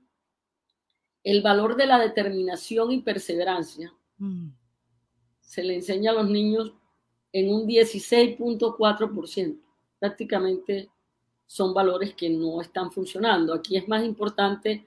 el 1.24 1.42
valor 1.42 1.76
de 1.76 1.88
la 1.88 1.98
determinación 1.98 2.92
y 2.92 3.02
perseverancia. 3.02 3.92
Mm. 4.20 4.50
Se 5.40 5.64
le 5.64 5.74
enseña 5.74 6.12
a 6.12 6.14
los 6.14 6.30
niños 6.30 6.74
en 7.34 7.52
un 7.52 7.68
16.4%. 7.68 9.60
Prácticamente 9.98 10.92
son 11.48 11.74
valores 11.74 12.14
que 12.14 12.30
no 12.30 12.62
están 12.62 12.92
funcionando. 12.92 13.56
Aquí 13.56 13.78
es 13.78 13.88
más 13.88 14.06
importante 14.06 14.86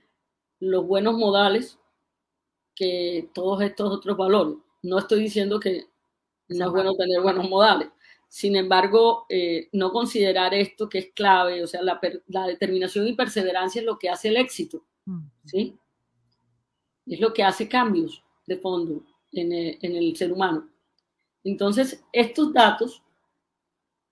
los 0.60 0.86
buenos 0.86 1.18
modales 1.18 1.76
que 2.72 3.30
todos 3.34 3.62
estos 3.62 3.92
otros 3.92 4.16
valores. 4.16 4.58
No 4.80 5.00
estoy 5.00 5.24
diciendo 5.24 5.58
que 5.58 5.88
no 6.48 6.66
es 6.66 6.70
bueno 6.70 6.94
tener 6.94 7.20
buenos 7.20 7.48
modales, 7.48 7.88
sin 8.34 8.56
embargo, 8.56 9.26
eh, 9.28 9.68
no 9.74 9.92
considerar 9.92 10.54
esto 10.54 10.88
que 10.88 10.98
es 10.98 11.12
clave, 11.14 11.62
o 11.62 11.68
sea, 11.68 11.82
la, 11.82 12.46
determinación 12.48 13.06
y 13.06 13.12
perseverancia 13.12 13.78
es 13.78 13.86
lo 13.86 13.96
que 13.96 14.10
hace 14.10 14.26
el 14.26 14.36
éxito. 14.36 14.84
¿sí? 15.44 15.78
Es 17.06 17.20
lo 17.20 17.32
que 17.32 17.44
hace 17.44 17.68
cambios 17.68 18.24
de 18.44 18.56
fondo 18.56 19.04
en 19.30 19.52
el, 19.52 20.16
ser 20.16 20.32
humano. 20.32 20.68
Entonces, 21.44 22.02
estos 22.12 22.52
datos 22.52 23.04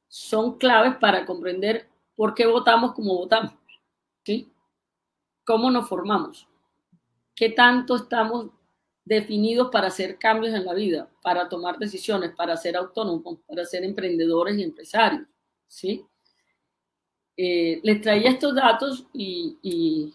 son 0.07 0.57
claves 0.57 0.95
para 0.99 1.27
comprender 1.27 1.89
por 2.15 2.33
qué 2.33 2.47
votamos 2.47 2.93
como 2.93 3.17
votamos, 3.17 3.55
¿sí? 4.25 4.53
¿Cómo 5.45 5.69
nos 5.69 5.89
formamos? 5.89 6.47
¿Qué 7.35 7.49
tanto 7.49 7.97
estamos 7.97 8.53
definidos 9.05 9.71
para 9.71 9.89
hacer 9.89 10.19
cambios 10.19 10.55
en 10.55 10.65
la 10.65 10.75
vida, 10.75 11.09
para 11.23 11.49
tomar 11.49 11.79
decisiones, 11.79 12.33
para 12.37 12.57
ser 12.57 12.77
autónomos, 12.77 13.39
para 13.47 13.65
ser 13.65 13.85
emprendedores 13.85 14.57
y 14.59 14.63
empresarios. 14.63 15.27
¿sí? 15.67 16.05
Eh, 17.37 17.81
les 17.83 18.01
traía 18.01 18.31
estos 18.31 18.55
datos 18.55 19.07
y, 19.13 20.13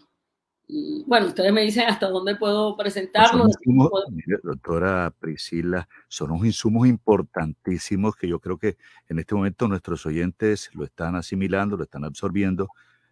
bueno, 1.06 1.26
ustedes 1.26 1.52
me 1.52 1.62
dicen 1.62 1.88
hasta 1.88 2.08
dónde 2.08 2.36
puedo 2.36 2.76
presentarlos. 2.76 3.56
doctora 4.42 5.12
Priscila, 5.18 5.88
son 6.08 6.30
unos 6.30 6.46
insumos 6.46 6.86
importantísimos 6.86 8.16
que 8.16 8.28
yo 8.28 8.38
creo 8.38 8.56
que 8.56 8.76
en 9.08 9.18
este 9.18 9.34
momento 9.34 9.66
nuestros 9.68 10.06
oyentes 10.06 10.70
lo 10.74 10.84
están 10.84 11.16
asimilando, 11.16 11.76
lo 11.76 11.84
están 11.84 12.04
absorbiendo, 12.04 12.68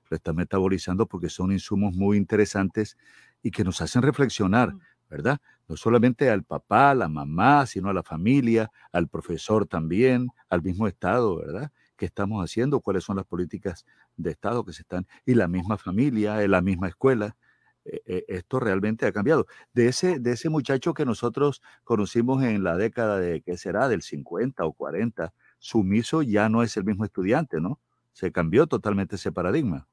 lo 0.09 0.17
están 0.17 0.37
metabolizando 0.37 1.07
porque 1.07 1.29
son 1.29 1.53
insumos 1.53 1.95
muy 1.95 2.17
interesantes 2.17 2.97
y 3.43 3.51
que 3.51 3.65
nos 3.65 3.81
hacen 3.81 4.03
reflexionar, 4.03 4.73
¿verdad? 5.11 5.41
No 5.69 5.77
solamente 5.77 6.31
al 6.31 6.45
papá, 6.45 6.91
a 6.91 6.95
la 6.95 7.09
mamá, 7.09 7.67
sino 7.67 7.89
a 7.89 7.95
la 7.95 8.03
familia, 8.03 8.71
al 8.93 9.09
profesor 9.09 9.67
también, 9.67 10.29
al 10.49 10.63
mismo 10.63 10.87
Estado, 10.87 11.37
¿verdad? 11.37 11.73
¿Qué 11.97 12.07
estamos 12.07 12.45
haciendo? 12.45 12.81
¿Cuáles 12.81 13.05
son 13.05 13.17
las 13.17 13.27
políticas 13.27 13.87
de 14.17 14.31
Estado 14.31 14.65
que 14.65 14.73
se 14.73 14.83
están? 14.83 15.07
Y 15.25 15.35
la 15.35 15.49
misma 15.49 15.79
familia, 15.79 16.47
la 16.47 16.61
misma 16.61 16.89
escuela. 16.89 17.37
E, 17.85 18.03
e, 18.05 18.25
esto 18.29 18.61
realmente 18.61 19.07
ha 19.07 19.13
cambiado. 19.13 19.47
De 19.73 19.89
ese, 19.89 20.19
de 20.19 20.33
ese 20.33 20.49
muchacho 20.49 20.93
que 20.93 21.05
nosotros 21.05 21.63
conocimos 21.85 22.43
en 22.43 22.65
la 22.65 22.77
década 22.77 23.19
de, 23.19 23.43
¿qué 23.43 23.57
será?, 23.57 23.89
del 23.89 24.03
50 24.03 24.65
o 24.65 24.73
40, 24.73 25.33
sumiso 25.59 26.23
ya 26.23 26.49
no 26.49 26.63
es 26.63 26.77
el 26.77 26.85
mismo 26.85 27.05
estudiante, 27.05 27.61
¿no? 27.61 27.81
Se 28.13 28.33
cambió 28.33 28.67
totalmente 28.67 29.17
ese 29.17 29.33
paradigma. 29.33 29.87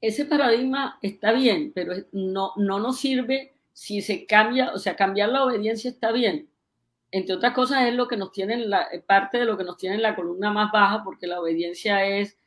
Ese 0.00 0.26
paradigma 0.26 0.98
está 1.00 1.32
bien, 1.32 1.72
pero 1.74 1.94
no, 2.12 2.52
no 2.56 2.78
nos 2.78 2.98
sirve 2.98 3.55
si 3.76 4.00
se 4.00 4.24
cambia, 4.24 4.72
o 4.72 4.78
sea, 4.78 4.96
cambiar 4.96 5.28
la 5.28 5.44
obediencia 5.44 5.90
está 5.90 6.10
bien. 6.10 6.48
Entre 7.10 7.34
otras 7.34 7.52
cosas 7.52 7.82
es 7.86 7.94
lo 7.94 8.08
que 8.08 8.16
nos 8.16 8.32
tiene 8.32 8.56
la, 8.56 8.84
eh, 8.90 9.00
parte 9.06 9.36
de 9.36 9.44
lo 9.44 9.58
que 9.58 9.64
nos 9.64 9.76
tiene 9.76 9.96
en 9.96 10.02
la 10.02 10.16
columna 10.16 10.50
más 10.50 10.72
baja, 10.72 11.04
porque 11.04 11.26
la 11.26 11.38
obediencia 11.38 12.06
es, 12.06 12.38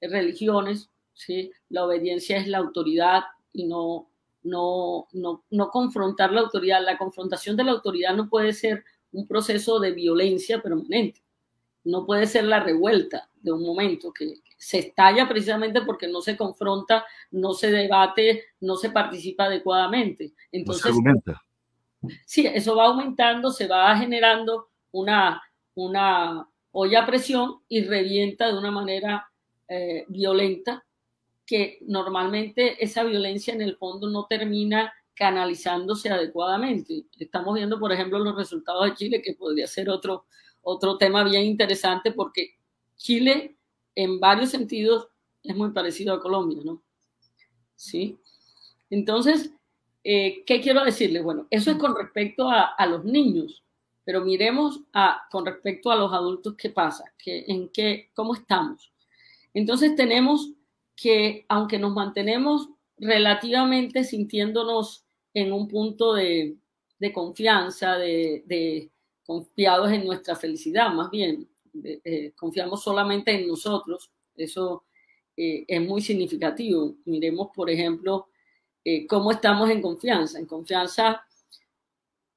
religiones, 0.00 0.88
¿sí? 1.12 1.52
La 1.68 1.84
obediencia 1.84 2.38
es 2.38 2.48
la 2.48 2.56
autoridad 2.56 3.24
y 3.52 3.66
no, 3.66 4.08
no, 4.44 5.08
no, 5.12 5.44
no 5.50 5.70
confrontar 5.70 6.32
la 6.32 6.40
autoridad. 6.40 6.82
La 6.82 6.96
confrontación 6.96 7.54
de 7.58 7.64
la 7.64 7.72
autoridad 7.72 8.16
no 8.16 8.30
puede 8.30 8.54
ser 8.54 8.82
un 9.12 9.26
proceso 9.26 9.80
de 9.80 9.92
violencia 9.92 10.62
permanente. 10.62 11.22
No 11.84 12.06
puede 12.06 12.26
ser 12.26 12.44
la 12.44 12.60
revuelta 12.60 13.27
de 13.40 13.52
un 13.52 13.62
momento 13.62 14.12
que, 14.12 14.34
se 14.60 14.80
estalla 14.80 15.28
precisamente 15.28 15.82
porque 15.82 16.08
no 16.08 16.20
se 16.20 16.36
confronta, 16.36 17.04
no 17.30 17.54
se 17.54 17.70
debate, 17.70 18.46
no 18.60 18.76
se 18.76 18.90
participa 18.90 19.44
adecuadamente. 19.44 20.32
Entonces, 20.50 20.92
sí, 22.26 22.44
eso 22.44 22.74
va 22.74 22.86
aumentando, 22.86 23.52
se 23.52 23.68
va 23.68 23.96
generando 23.96 24.70
una, 24.90 25.40
una 25.74 26.48
olla 26.72 27.02
a 27.02 27.06
presión 27.06 27.60
y 27.68 27.84
revienta 27.84 28.48
de 28.48 28.58
una 28.58 28.72
manera 28.72 29.30
eh, 29.68 30.04
violenta 30.08 30.84
que 31.46 31.78
normalmente 31.86 32.82
esa 32.84 33.04
violencia 33.04 33.54
en 33.54 33.62
el 33.62 33.76
fondo 33.76 34.10
no 34.10 34.26
termina 34.26 34.92
canalizándose 35.14 36.10
adecuadamente. 36.10 37.04
Estamos 37.18 37.54
viendo, 37.54 37.78
por 37.80 37.92
ejemplo, 37.92 38.18
los 38.18 38.36
resultados 38.36 38.84
de 38.84 38.94
Chile, 38.94 39.22
que 39.22 39.34
podría 39.34 39.66
ser 39.66 39.88
otro, 39.88 40.26
otro 40.62 40.98
tema 40.98 41.24
bien 41.24 41.44
interesante 41.44 42.12
porque 42.12 42.57
Chile 42.98 43.56
en 43.94 44.20
varios 44.20 44.50
sentidos 44.50 45.08
es 45.42 45.56
muy 45.56 45.70
parecido 45.70 46.14
a 46.14 46.20
Colombia, 46.20 46.60
¿no? 46.64 46.82
Sí. 47.74 48.18
Entonces, 48.90 49.52
eh, 50.04 50.42
¿qué 50.44 50.60
quiero 50.60 50.84
decirles? 50.84 51.22
Bueno, 51.22 51.46
eso 51.50 51.70
es 51.70 51.78
con 51.78 51.96
respecto 51.96 52.50
a, 52.50 52.86
los 52.86 53.04
niños, 53.04 53.64
pero 54.04 54.24
miremos 54.24 54.80
a, 54.92 55.22
con 55.30 55.46
respecto 55.46 55.90
a 55.90 55.96
los 55.96 56.12
adultos 56.12 56.54
qué 56.56 56.70
pasa, 56.70 57.04
¿Qué, 57.16 57.44
en 57.48 57.68
qué, 57.68 58.10
cómo 58.14 58.34
estamos. 58.34 58.92
Entonces 59.54 59.96
tenemos 59.96 60.50
que, 60.96 61.44
aunque 61.48 61.78
nos 61.78 61.94
mantenemos 61.94 62.68
relativamente 62.96 64.04
sintiéndonos 64.04 65.04
en 65.34 65.52
un 65.52 65.68
punto 65.68 66.14
de, 66.14 66.56
confianza, 67.14 67.96
de 67.96 68.90
confiados 69.24 69.92
en 69.92 70.04
nuestra 70.06 70.34
felicidad, 70.34 70.92
más 70.92 71.10
bien, 71.10 71.48
eh, 71.84 72.32
confiamos 72.36 72.82
solamente 72.82 73.32
en 73.32 73.48
nosotros, 73.48 74.10
eso 74.36 74.84
eh, 75.36 75.64
es 75.68 75.80
muy 75.80 76.02
significativo. 76.02 76.96
Miremos, 77.04 77.50
por 77.54 77.70
ejemplo, 77.70 78.28
eh, 78.84 79.06
cómo 79.06 79.30
estamos 79.30 79.70
en 79.70 79.80
confianza. 79.80 80.38
En 80.38 80.46
confianza, 80.46 81.22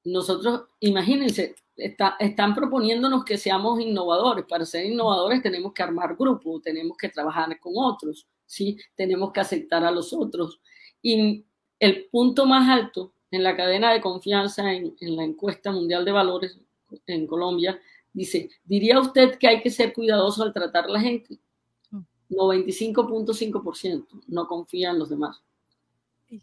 nosotros, 0.04 0.66
imagínense, 0.80 1.56
están 1.76 2.54
proponiéndonos 2.54 3.24
que 3.24 3.38
seamos 3.38 3.80
innovadores. 3.80 4.44
Para 4.46 4.64
ser 4.64 4.86
innovadores 4.86 5.42
tenemos 5.42 5.72
que 5.72 5.82
armar 5.82 6.16
grupos, 6.16 6.62
tenemos 6.62 6.96
que 6.96 7.08
trabajar 7.08 7.58
con 7.58 7.72
otros, 7.76 8.28
¿sí? 8.46 8.78
tenemos 8.94 9.32
que 9.32 9.40
aceptar 9.40 9.84
a 9.84 9.90
los 9.90 10.12
otros. 10.12 10.60
Y 11.00 11.44
el 11.80 12.06
punto 12.10 12.46
más 12.46 12.68
alto 12.68 13.14
en 13.30 13.42
la 13.42 13.56
cadena 13.56 13.92
de 13.92 14.00
confianza 14.00 14.72
en, 14.72 14.94
en 15.00 15.16
la 15.16 15.24
encuesta 15.24 15.72
mundial 15.72 16.04
de 16.04 16.12
valores 16.12 16.58
en 17.06 17.26
Colombia 17.26 17.80
dice, 18.12 18.50
¿diría 18.64 19.00
usted 19.00 19.38
que 19.38 19.48
hay 19.48 19.62
que 19.62 19.70
ser 19.70 19.92
cuidadoso 19.92 20.42
al 20.42 20.52
tratar 20.52 20.84
a 20.84 20.88
la 20.88 21.00
gente? 21.00 21.38
95.5% 22.30 24.06
mm. 24.10 24.20
no 24.28 24.46
confía 24.46 24.90
en 24.90 24.98
los 24.98 25.10
demás. 25.10 25.42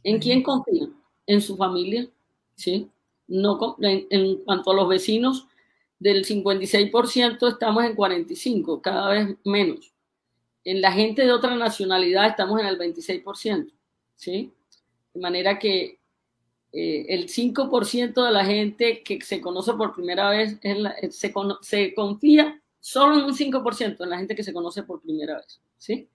¿En 0.03 0.19
quién 0.19 0.43
confía? 0.43 0.87
En 1.25 1.41
su 1.41 1.57
familia, 1.57 2.07
¿sí? 2.55 2.89
No, 3.27 3.75
en, 3.79 4.37
cuanto 4.43 4.71
a 4.71 4.75
los 4.75 4.87
vecinos, 4.87 5.47
del 5.99 6.25
56% 6.25 7.47
estamos 7.47 7.83
en 7.83 7.95
45, 7.95 8.81
cada 8.81 9.09
vez 9.09 9.37
menos. 9.43 9.91
En 10.63 10.81
la 10.81 10.91
gente 10.91 11.23
de 11.23 11.31
otra 11.31 11.55
nacionalidad 11.55 12.27
estamos 12.27 12.59
en 12.59 12.67
el 12.67 12.77
26%, 12.77 13.71
¿sí? 14.15 14.53
De 15.13 15.19
manera 15.19 15.57
que 15.57 15.98
eh, 16.71 17.05
el 17.09 17.27
5% 17.27 18.25
de 18.25 18.31
la 18.31 18.45
gente 18.45 19.01
que 19.03 19.21
se 19.21 19.41
conoce 19.41 19.73
por 19.73 19.95
primera 19.95 20.29
vez 20.29 20.59
se, 21.11 21.33
se, 21.61 21.93
confía 21.95 22.61
solo 22.79 23.17
en 23.17 23.25
un 23.25 23.33
5% 23.33 24.03
en 24.03 24.09
la 24.09 24.17
gente 24.17 24.35
que 24.35 24.43
se 24.43 24.53
conoce 24.53 24.83
por 24.83 25.01
primera 25.01 25.37
vez, 25.37 25.59
¿sí? 25.77 26.07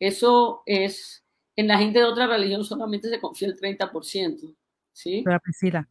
Eso 0.00 0.62
es, 0.66 1.24
en 1.56 1.68
la 1.68 1.78
gente 1.78 2.00
de 2.00 2.04
otra 2.04 2.26
religión 2.26 2.64
solamente 2.64 3.08
se 3.08 3.20
confía 3.20 3.48
el 3.48 3.56
30%, 3.56 4.54
¿sí? 4.92 5.22
Pero 5.24 5.40
Priscila, 5.40 5.88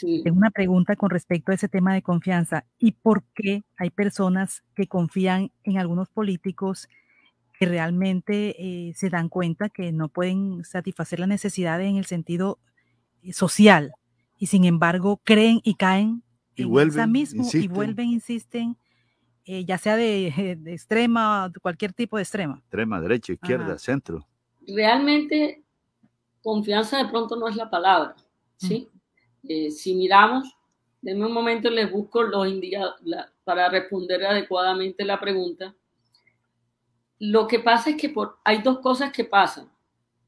tengo 0.00 0.36
una 0.36 0.50
pregunta 0.50 0.96
con 0.96 1.10
respecto 1.10 1.52
a 1.52 1.54
ese 1.54 1.68
tema 1.68 1.94
de 1.94 2.02
confianza. 2.02 2.64
¿Y 2.78 2.92
por 2.92 3.22
qué 3.34 3.62
hay 3.76 3.90
personas 3.90 4.62
que 4.74 4.86
confían 4.86 5.52
en 5.64 5.78
algunos 5.78 6.08
políticos 6.08 6.88
que 7.58 7.66
realmente 7.66 8.56
eh, 8.58 8.92
se 8.94 9.10
dan 9.10 9.28
cuenta 9.28 9.68
que 9.68 9.92
no 9.92 10.08
pueden 10.08 10.64
satisfacer 10.64 11.20
las 11.20 11.28
necesidades 11.28 11.88
en 11.88 11.96
el 11.96 12.06
sentido 12.06 12.58
eh, 12.58 12.71
social 13.32 13.92
y 14.36 14.46
sin 14.46 14.64
embargo 14.64 15.20
creen 15.22 15.60
y 15.62 15.74
caen 15.74 16.22
y 16.54 16.64
vuelven, 16.64 17.12
mismo 17.12 17.48
y 17.52 17.68
vuelven, 17.68 18.08
insisten, 18.08 18.76
eh, 19.44 19.64
ya 19.64 19.78
sea 19.78 19.96
de, 19.96 20.58
de, 20.60 20.72
extrema, 20.72 21.50
cualquier 21.62 21.92
tipo 21.92 22.16
de 22.16 22.22
extrema. 22.22 22.58
Extrema, 22.58 23.00
derecha, 23.00 23.32
izquierda, 23.32 23.78
centro. 23.78 24.26
Realmente 24.66 25.62
confianza 26.42 26.98
de 26.98 27.08
pronto 27.08 27.36
no 27.36 27.48
es 27.48 27.56
la 27.56 27.70
palabra, 27.70 28.16
¿sí? 28.56 28.88
Eh, 29.44 29.70
si 29.70 29.94
miramos, 29.94 30.56
denme 31.00 31.26
un 31.26 31.32
momento, 31.32 31.70
les 31.70 31.90
busco 31.90 32.22
los 32.22 32.46
indicadores 32.46 33.00
para 33.44 33.68
responder 33.68 34.24
adecuadamente 34.24 35.04
la 35.04 35.18
pregunta. 35.18 35.74
Lo 37.18 37.46
que 37.46 37.60
pasa 37.60 37.90
es 37.90 37.96
que 37.96 38.08
por, 38.08 38.38
hay 38.44 38.62
dos 38.62 38.80
cosas 38.80 39.12
que 39.12 39.24
pasan. 39.24 39.68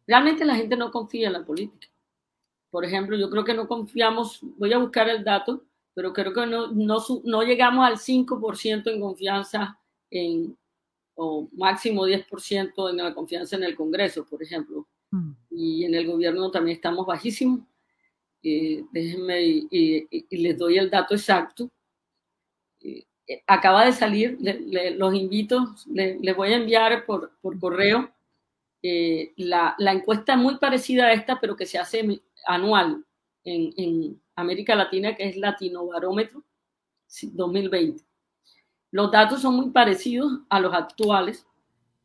Realmente 0.06 0.44
la 0.44 0.54
gente 0.54 0.76
no 0.76 0.90
confía 0.90 1.28
en 1.28 1.32
la 1.34 1.44
política. 1.44 1.88
Por 2.74 2.84
ejemplo, 2.84 3.16
yo 3.16 3.30
creo 3.30 3.44
que 3.44 3.54
no 3.54 3.68
confiamos, 3.68 4.40
voy 4.58 4.72
a 4.72 4.78
buscar 4.78 5.08
el 5.08 5.22
dato, 5.22 5.62
pero 5.94 6.12
creo 6.12 6.32
que 6.32 6.44
no, 6.44 6.72
no, 6.72 6.98
no 7.22 7.42
llegamos 7.44 7.86
al 7.86 7.98
5% 7.98 8.90
en 8.90 9.00
confianza 9.00 9.78
en, 10.10 10.58
o 11.14 11.48
máximo 11.52 12.04
10% 12.04 12.90
en 12.90 12.96
la 12.96 13.14
confianza 13.14 13.54
en 13.54 13.62
el 13.62 13.76
Congreso, 13.76 14.26
por 14.26 14.42
ejemplo. 14.42 14.88
Mm. 15.12 15.30
Y 15.50 15.84
en 15.84 15.94
el 15.94 16.04
gobierno 16.08 16.50
también 16.50 16.74
estamos 16.74 17.06
bajísimos 17.06 17.60
déjenme 18.42 19.40
y, 19.70 20.26
les 20.30 20.58
doy 20.58 20.76
el 20.76 20.90
dato 20.90 21.14
exacto. 21.14 21.70
acaba 23.46 23.86
de 23.86 23.92
salir, 23.92 24.36
los 24.96 25.14
invito, 25.14 25.76
les 25.86 26.36
voy 26.36 26.52
a 26.52 26.56
enviar 26.56 27.06
por, 27.06 27.38
por 27.40 27.56
correo 27.60 28.10
eh, 28.82 29.32
la, 29.36 29.76
la, 29.78 29.92
encuesta 29.92 30.36
muy 30.36 30.58
parecida 30.58 31.06
a 31.06 31.12
esta, 31.12 31.40
pero 31.40 31.56
que 31.56 31.64
se 31.64 31.78
hace 31.78 32.02
anual 32.46 33.04
en, 33.44 33.72
en 33.76 34.22
América 34.36 34.74
Latina, 34.74 35.14
que 35.14 35.28
es 35.28 35.36
Latino 35.36 35.86
Barómetro 35.86 36.42
2020. 37.22 38.02
Los 38.90 39.10
datos 39.10 39.42
son 39.42 39.56
muy 39.56 39.70
parecidos 39.70 40.40
a 40.48 40.60
los 40.60 40.72
actuales 40.72 41.46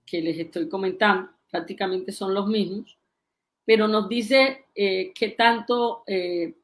que 0.05 0.21
les 0.21 0.39
estoy 0.39 0.67
comentando, 0.69 1.31
prácticamente 1.49 2.11
son 2.11 2.33
los 2.33 2.47
mismos 2.47 2.99
pero 3.69 3.87
nos 3.87 4.09
dice 4.09 4.65
eh, 4.73 5.13
qué 5.13 5.29
tanto, 5.29 6.01
eh, 6.07 6.55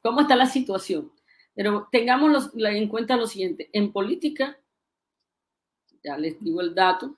cómo 0.00 0.20
está 0.20 0.36
la 0.36 0.46
situación. 0.46 1.10
Pero 1.52 1.88
tengamos 1.90 2.52
en 2.54 2.86
cuenta 2.86 3.16
lo 3.16 3.26
siguiente, 3.26 3.68
en 3.72 3.90
política, 3.90 4.56
ya 6.04 6.16
les 6.16 6.38
digo 6.38 6.60
el 6.60 6.76
dato, 6.76 7.16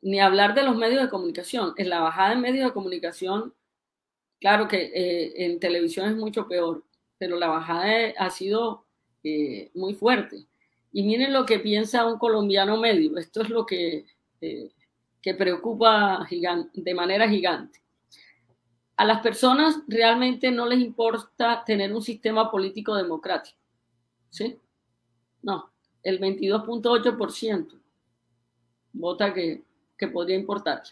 ni 0.00 0.20
hablar 0.20 0.54
de 0.54 0.62
los 0.62 0.76
medios 0.76 1.02
de 1.02 1.08
comunicación. 1.08 1.74
En 1.76 1.88
la 1.88 2.02
bajada 2.02 2.34
en 2.34 2.40
medios 2.40 2.68
de 2.68 2.72
comunicación, 2.72 3.52
claro 4.44 4.68
que 4.68 4.92
eh, 4.94 5.46
en 5.46 5.58
televisión 5.58 6.10
es 6.10 6.16
mucho 6.16 6.46
peor, 6.46 6.84
pero 7.16 7.38
la 7.38 7.48
bajada 7.48 8.12
ha 8.18 8.28
sido 8.28 8.84
muy 9.72 9.94
fuerte. 9.94 10.44
Y 10.92 11.02
miren 11.02 11.32
lo 11.32 11.46
que 11.46 11.58
piensa 11.58 12.04
un 12.06 12.18
colombiano 12.18 12.76
medio. 12.76 13.16
Esto 13.16 13.40
es 13.40 13.48
lo 13.48 13.64
que 13.64 14.04
que 15.24 15.32
preocupa 15.32 16.28
de 16.74 16.94
manera 16.94 17.26
gigante. 17.26 17.80
A 18.94 19.06
las 19.06 19.22
personas 19.22 19.80
realmente 19.88 20.50
no 20.50 20.66
les 20.66 20.80
importa 20.80 21.64
tener 21.64 21.94
un 21.94 22.02
sistema 22.02 22.50
político 22.50 22.94
democrático. 22.94 23.56
¿Sí? 24.28 24.58
No, 25.40 25.72
el 26.02 26.20
22.8% 26.20 27.80
vota 28.92 29.32
que, 29.32 29.64
que 29.96 30.08
podría 30.08 30.36
importar. 30.36 30.82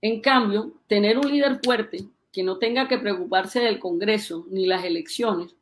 En 0.00 0.20
cambio, 0.20 0.80
tener 0.88 1.16
un 1.16 1.30
líder 1.30 1.60
fuerte 1.62 2.08
que 2.32 2.42
no 2.42 2.58
tenga 2.58 2.88
que 2.88 2.98
preocuparse 2.98 3.60
del 3.60 3.78
Congreso 3.80 4.46
ni 4.50 4.66
las 4.66 4.84
elecciones, 4.84 5.54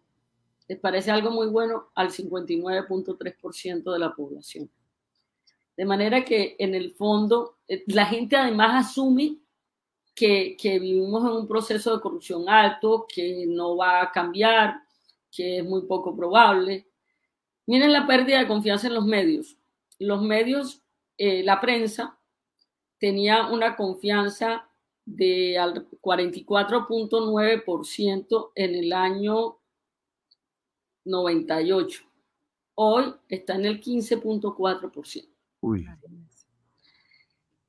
les 0.68 0.78
parece 0.78 1.10
algo 1.10 1.30
muy 1.30 1.46
bueno 1.46 1.88
al 1.94 2.10
59.3% 2.10 3.92
de 3.92 3.98
la 3.98 4.14
población. 4.14 4.70
De 5.76 5.84
manera 5.84 6.24
que 6.24 6.56
en 6.58 6.74
el 6.74 6.92
fondo 6.92 7.58
eh, 7.66 7.84
la 7.86 8.04
gente 8.06 8.36
además 8.36 8.86
asume 8.86 9.38
que, 10.14 10.56
vivimos 10.80 11.22
en 11.22 11.36
un 11.36 11.46
proceso 11.46 11.94
de 11.94 12.02
corrupción 12.02 12.48
alto, 12.48 13.06
que 13.08 13.46
no 13.46 13.76
va 13.76 14.02
a 14.02 14.10
cambiar, 14.10 14.82
que 15.30 15.58
es 15.58 15.64
muy 15.64 15.82
poco 15.82 16.16
probable. 16.16 16.88
Miren 17.66 17.92
la 17.92 18.06
pérdida 18.06 18.40
de 18.40 18.48
confianza 18.48 18.88
en 18.88 18.94
los 18.94 19.06
medios. 19.06 19.56
Los 20.00 20.20
medios, 20.20 20.82
eh, 21.16 21.44
la 21.44 21.60
prensa, 21.60 22.18
tenía 22.98 23.46
una 23.46 23.76
confianza 23.76 24.67
de 25.16 25.56
44.9% 26.00 28.52
en 28.54 28.74
el 28.74 28.92
año 28.92 29.58
98. 31.04 32.02
Hoy 32.74 33.14
está 33.28 33.54
en 33.54 33.64
el 33.64 33.80
15.4%. 33.80 35.28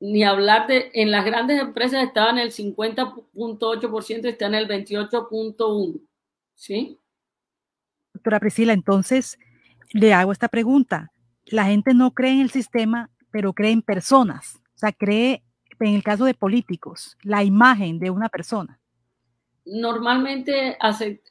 Ni 0.01 0.23
hablar 0.23 0.67
de, 0.67 0.91
en 0.93 1.11
las 1.11 1.25
grandes 1.25 1.59
empresas 1.59 2.03
estaba 2.03 2.29
en 2.29 2.37
el 2.37 2.51
50.8%, 2.51 4.25
está 4.25 4.45
en 4.47 4.55
el 4.55 4.67
28.1%. 4.67 6.01
¿Sí? 6.55 6.99
Doctora 8.13 8.39
Priscila, 8.39 8.73
entonces 8.73 9.37
le 9.91 10.13
hago 10.13 10.31
esta 10.31 10.49
pregunta. 10.49 11.11
La 11.45 11.65
gente 11.65 11.93
no 11.93 12.13
cree 12.13 12.33
en 12.33 12.41
el 12.41 12.51
sistema, 12.51 13.09
pero 13.31 13.53
cree 13.53 13.71
en 13.71 13.81
personas. 13.81 14.61
O 14.75 14.77
sea, 14.77 14.91
cree, 14.91 15.43
en 15.87 15.95
el 15.95 16.03
caso 16.03 16.25
de 16.25 16.33
políticos, 16.33 17.17
la 17.23 17.43
imagen 17.43 17.99
de 17.99 18.09
una 18.09 18.29
persona. 18.29 18.79
Normalmente 19.65 20.77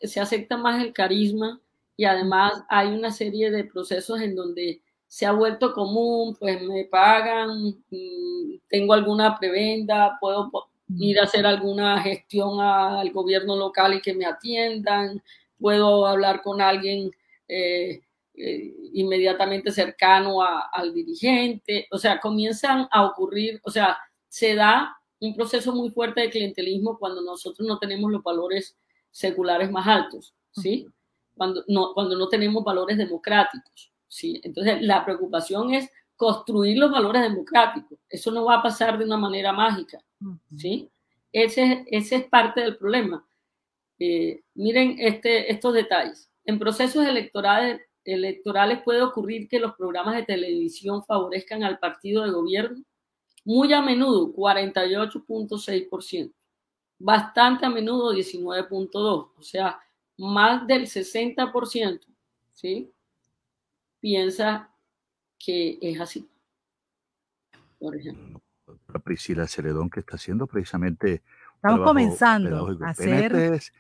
se 0.02 0.20
acepta 0.20 0.56
más 0.56 0.82
el 0.82 0.92
carisma 0.92 1.60
y 1.96 2.04
además 2.04 2.64
hay 2.68 2.88
una 2.88 3.10
serie 3.10 3.50
de 3.50 3.64
procesos 3.64 4.20
en 4.20 4.36
donde 4.36 4.80
se 5.08 5.26
ha 5.26 5.32
vuelto 5.32 5.72
común, 5.72 6.36
pues 6.38 6.62
me 6.62 6.84
pagan, 6.84 7.82
mm, 7.90 8.58
tengo 8.68 8.92
alguna 8.92 9.38
prebenda, 9.38 10.18
puedo 10.20 10.50
ir 10.96 11.18
a 11.18 11.24
hacer 11.24 11.46
alguna 11.46 12.00
gestión 12.00 12.60
al 12.60 13.10
gobierno 13.10 13.56
local 13.56 13.94
y 13.94 14.02
que 14.02 14.14
me 14.14 14.26
atiendan, 14.26 15.22
puedo 15.58 16.06
hablar 16.06 16.42
con 16.42 16.60
alguien 16.60 17.10
eh, 17.48 18.00
eh, 18.34 18.74
inmediatamente 18.92 19.72
cercano 19.72 20.40
al 20.42 20.94
dirigente, 20.94 21.88
o 21.90 21.98
sea, 21.98 22.20
comienzan 22.20 22.86
a 22.92 23.04
ocurrir, 23.04 23.60
o 23.64 23.70
sea, 23.70 23.98
se 24.38 24.54
da 24.54 24.96
un 25.20 25.34
proceso 25.34 25.74
muy 25.74 25.90
fuerte 25.90 26.20
de 26.20 26.30
clientelismo 26.30 26.96
cuando 26.96 27.20
nosotros 27.22 27.66
no 27.66 27.78
tenemos 27.78 28.10
los 28.12 28.22
valores 28.22 28.78
seculares 29.10 29.68
más 29.68 29.86
altos, 29.86 30.32
¿sí? 30.52 30.86
Cuando 31.34 31.64
no, 31.66 31.92
cuando 31.92 32.16
no 32.16 32.28
tenemos 32.28 32.62
valores 32.62 32.96
democráticos. 32.96 33.92
¿sí? 34.06 34.40
Entonces, 34.44 34.80
la 34.82 35.04
preocupación 35.04 35.74
es 35.74 35.90
construir 36.14 36.78
los 36.78 36.92
valores 36.92 37.22
democráticos. 37.22 37.98
Eso 38.08 38.30
no 38.30 38.44
va 38.44 38.56
a 38.56 38.62
pasar 38.62 38.96
de 38.96 39.04
una 39.04 39.16
manera 39.16 39.52
mágica, 39.52 39.98
¿sí? 40.56 40.88
Ese, 41.32 41.84
ese 41.88 42.16
es 42.16 42.24
parte 42.26 42.60
del 42.60 42.76
problema. 42.76 43.26
Eh, 43.98 44.42
miren 44.54 44.96
este, 45.00 45.50
estos 45.50 45.74
detalles. 45.74 46.30
En 46.44 46.60
procesos 46.60 47.04
electorales, 47.04 47.80
electorales 48.04 48.82
puede 48.82 49.02
ocurrir 49.02 49.48
que 49.48 49.58
los 49.58 49.74
programas 49.74 50.14
de 50.14 50.22
televisión 50.22 51.04
favorezcan 51.04 51.64
al 51.64 51.80
partido 51.80 52.22
de 52.22 52.30
gobierno, 52.30 52.84
muy 53.44 53.72
a 53.72 53.80
menudo 53.82 54.32
48.6%, 54.34 56.32
bastante 56.98 57.66
a 57.66 57.70
menudo 57.70 58.12
19.2%, 58.12 59.30
o 59.36 59.42
sea, 59.42 59.78
más 60.16 60.66
del 60.66 60.82
60%, 60.82 62.00
¿sí? 62.52 62.92
Piensa 64.00 64.70
que 65.38 65.78
es 65.80 66.00
así, 66.00 66.28
por 67.78 67.96
ejemplo. 67.96 68.40
Priscila 69.04 69.46
Ceredón, 69.46 69.90
que 69.90 70.00
está 70.00 70.16
haciendo 70.16 70.46
precisamente 70.46 71.22
Estamos 71.58 71.86
comenzando 71.86 72.78
a 72.84 72.90
hacer. 72.90 73.34
Este 73.34 73.54
es 73.56 73.72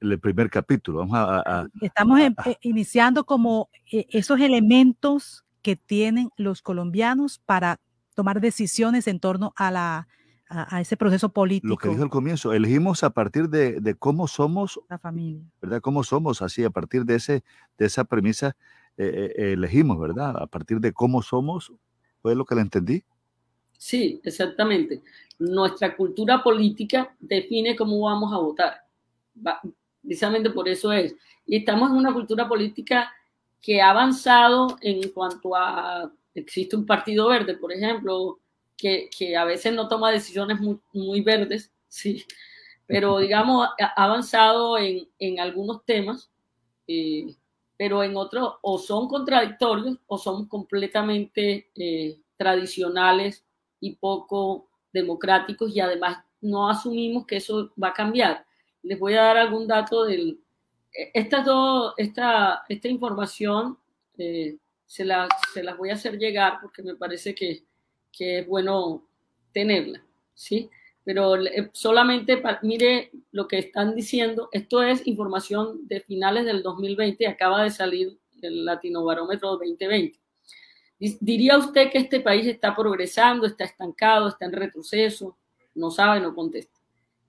el, 0.00 0.20
primer 0.20 0.50
capítulo. 0.50 0.98
Vamos 0.98 1.16
a, 1.16 1.66
Estamos 1.80 2.20
em, 2.20 2.34
eh, 2.44 2.58
iniciando 2.60 3.24
como 3.24 3.70
eh, 3.90 4.06
esos 4.10 4.38
elementos 4.40 5.44
que 5.62 5.76
tienen 5.76 6.30
los 6.36 6.60
colombianos 6.60 7.38
para 7.38 7.80
tomar 8.14 8.40
decisiones 8.40 9.06
en 9.06 9.20
torno 9.20 9.52
a, 9.56 9.70
la, 9.70 10.08
a, 10.48 10.80
ese 10.80 10.96
proceso 10.96 11.30
político. 11.30 11.68
Lo 11.68 11.76
que 11.76 11.88
dijo 11.88 12.02
al 12.02 12.10
comienzo, 12.10 12.52
elegimos 12.52 13.02
a 13.02 13.10
partir 13.10 13.48
de, 13.48 13.80
de, 13.80 13.94
cómo 13.94 14.28
somos. 14.28 14.80
La 14.88 14.98
familia. 14.98 15.42
¿Verdad? 15.60 15.80
Cómo 15.80 16.04
somos, 16.04 16.42
así, 16.42 16.64
a 16.64 16.70
partir 16.70 17.04
de, 17.04 17.16
ese, 17.16 17.44
de 17.78 17.86
esa 17.86 18.04
premisa 18.04 18.56
eh, 18.96 19.52
elegimos, 19.52 19.98
¿verdad? 19.98 20.36
A 20.36 20.46
partir 20.46 20.78
de 20.78 20.92
cómo 20.92 21.22
somos, 21.22 21.72
fue 22.20 22.34
lo 22.34 22.44
que 22.44 22.54
le 22.54 22.60
entendí. 22.60 23.04
Sí, 23.78 24.20
exactamente. 24.22 25.02
Nuestra 25.38 25.96
cultura 25.96 26.42
política 26.42 27.16
define 27.18 27.74
cómo 27.74 28.00
vamos 28.00 28.32
a 28.32 28.36
votar. 28.36 28.74
precisamente 30.02 30.50
por 30.50 30.68
eso 30.68 30.92
es. 30.92 31.16
Y 31.46 31.56
estamos 31.56 31.90
en 31.90 31.96
una 31.96 32.12
cultura 32.12 32.48
política 32.48 33.10
que 33.60 33.80
ha 33.80 33.90
avanzado 33.90 34.76
en 34.80 35.08
cuanto 35.10 35.56
a, 35.56 36.12
existe 36.34 36.76
un 36.76 36.86
partido 36.86 37.28
verde, 37.28 37.56
por 37.56 37.72
ejemplo, 37.72 38.38
que, 38.76 39.36
a 39.36 39.44
veces 39.44 39.72
no 39.72 39.88
toma 39.88 40.10
decisiones 40.10 40.58
muy, 40.92 41.20
verdes, 41.20 41.72
sí, 41.88 42.24
pero 42.86 43.18
digamos, 43.18 43.68
ha 43.78 44.04
avanzado 44.04 44.76
en, 44.78 45.40
algunos 45.40 45.84
temas, 45.84 46.30
eh, 46.86 47.34
pero 47.76 48.02
en 48.02 48.16
otros 48.16 48.54
o 48.62 48.78
son 48.78 49.08
contradictorios 49.08 49.98
o 50.06 50.18
son 50.18 50.46
completamente 50.46 51.70
eh, 51.76 52.18
tradicionales 52.36 53.44
y 53.80 53.94
poco 53.94 54.68
democráticos 54.92 55.74
y 55.74 55.80
además 55.80 56.18
no 56.40 56.68
asumimos 56.68 57.26
que 57.26 57.36
eso 57.36 57.72
va 57.82 57.88
a 57.88 57.94
cambiar. 57.94 58.44
Les 58.82 58.98
voy 58.98 59.14
a 59.14 59.22
dar 59.22 59.36
algún 59.36 59.66
dato 59.66 60.04
del... 60.04 60.40
E, 60.92 61.10
esta, 61.14 61.42
todo, 61.44 61.94
esta, 61.96 62.64
esta 62.68 62.88
información 62.88 63.78
eh, 64.18 64.56
se, 64.92 65.06
la, 65.06 65.26
se 65.54 65.62
las 65.62 65.78
voy 65.78 65.88
a 65.88 65.94
hacer 65.94 66.18
llegar 66.18 66.58
porque 66.60 66.82
me 66.82 66.94
parece 66.94 67.34
que, 67.34 67.64
que 68.12 68.40
es 68.40 68.46
bueno 68.46 69.08
tenerla, 69.50 70.04
¿sí? 70.34 70.68
Pero 71.02 71.34
eh, 71.36 71.70
solamente, 71.72 72.42
mire 72.60 73.10
lo 73.30 73.48
que 73.48 73.58
están 73.58 73.94
diciendo, 73.96 74.50
esto 74.52 74.82
es 74.82 75.06
información 75.06 75.88
de 75.88 76.00
finales 76.00 76.44
del 76.44 76.62
2020, 76.62 77.26
acaba 77.26 77.62
de 77.62 77.70
salir 77.70 78.18
el 78.42 78.66
Latino 78.66 79.02
Barómetro 79.02 79.52
2020. 79.52 80.18
¿Diría 80.98 81.56
usted 81.56 81.90
que 81.90 81.96
este 81.96 82.20
país 82.20 82.46
está 82.46 82.76
progresando, 82.76 83.46
está 83.46 83.64
estancado, 83.64 84.28
está 84.28 84.44
en 84.44 84.52
retroceso? 84.52 85.38
No 85.74 85.90
sabe, 85.90 86.20
no 86.20 86.34
contesta. 86.34 86.78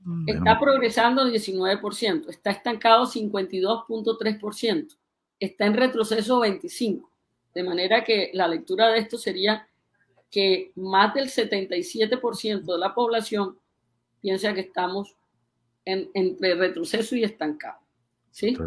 Mm, 0.02 0.28
está 0.28 0.60
progresando 0.60 1.26
19%, 1.26 2.30
está 2.30 2.52
estancado 2.52 3.06
52.3%, 3.06 4.98
está 5.40 5.66
en 5.66 5.74
retroceso 5.76 6.42
25%. 6.42 7.13
De 7.54 7.64
manera 7.64 8.04
que 8.04 8.32
la 8.34 8.48
lectura 8.48 8.90
de 8.90 9.00
esto 9.00 9.18
sería 9.18 9.68
que 10.30 10.72
más 10.76 11.14
del 11.14 11.30
77% 11.30 12.64
de 12.64 12.80
la 12.80 12.94
población 12.96 13.58
piensa 14.22 14.54
que 14.54 14.62
estamos 14.62 15.16
en, 15.86 16.10
entre 16.14 16.56
retroceso 16.56 17.16
y 17.16 17.24
estancado. 17.24 17.80
¿Sí? 18.32 18.58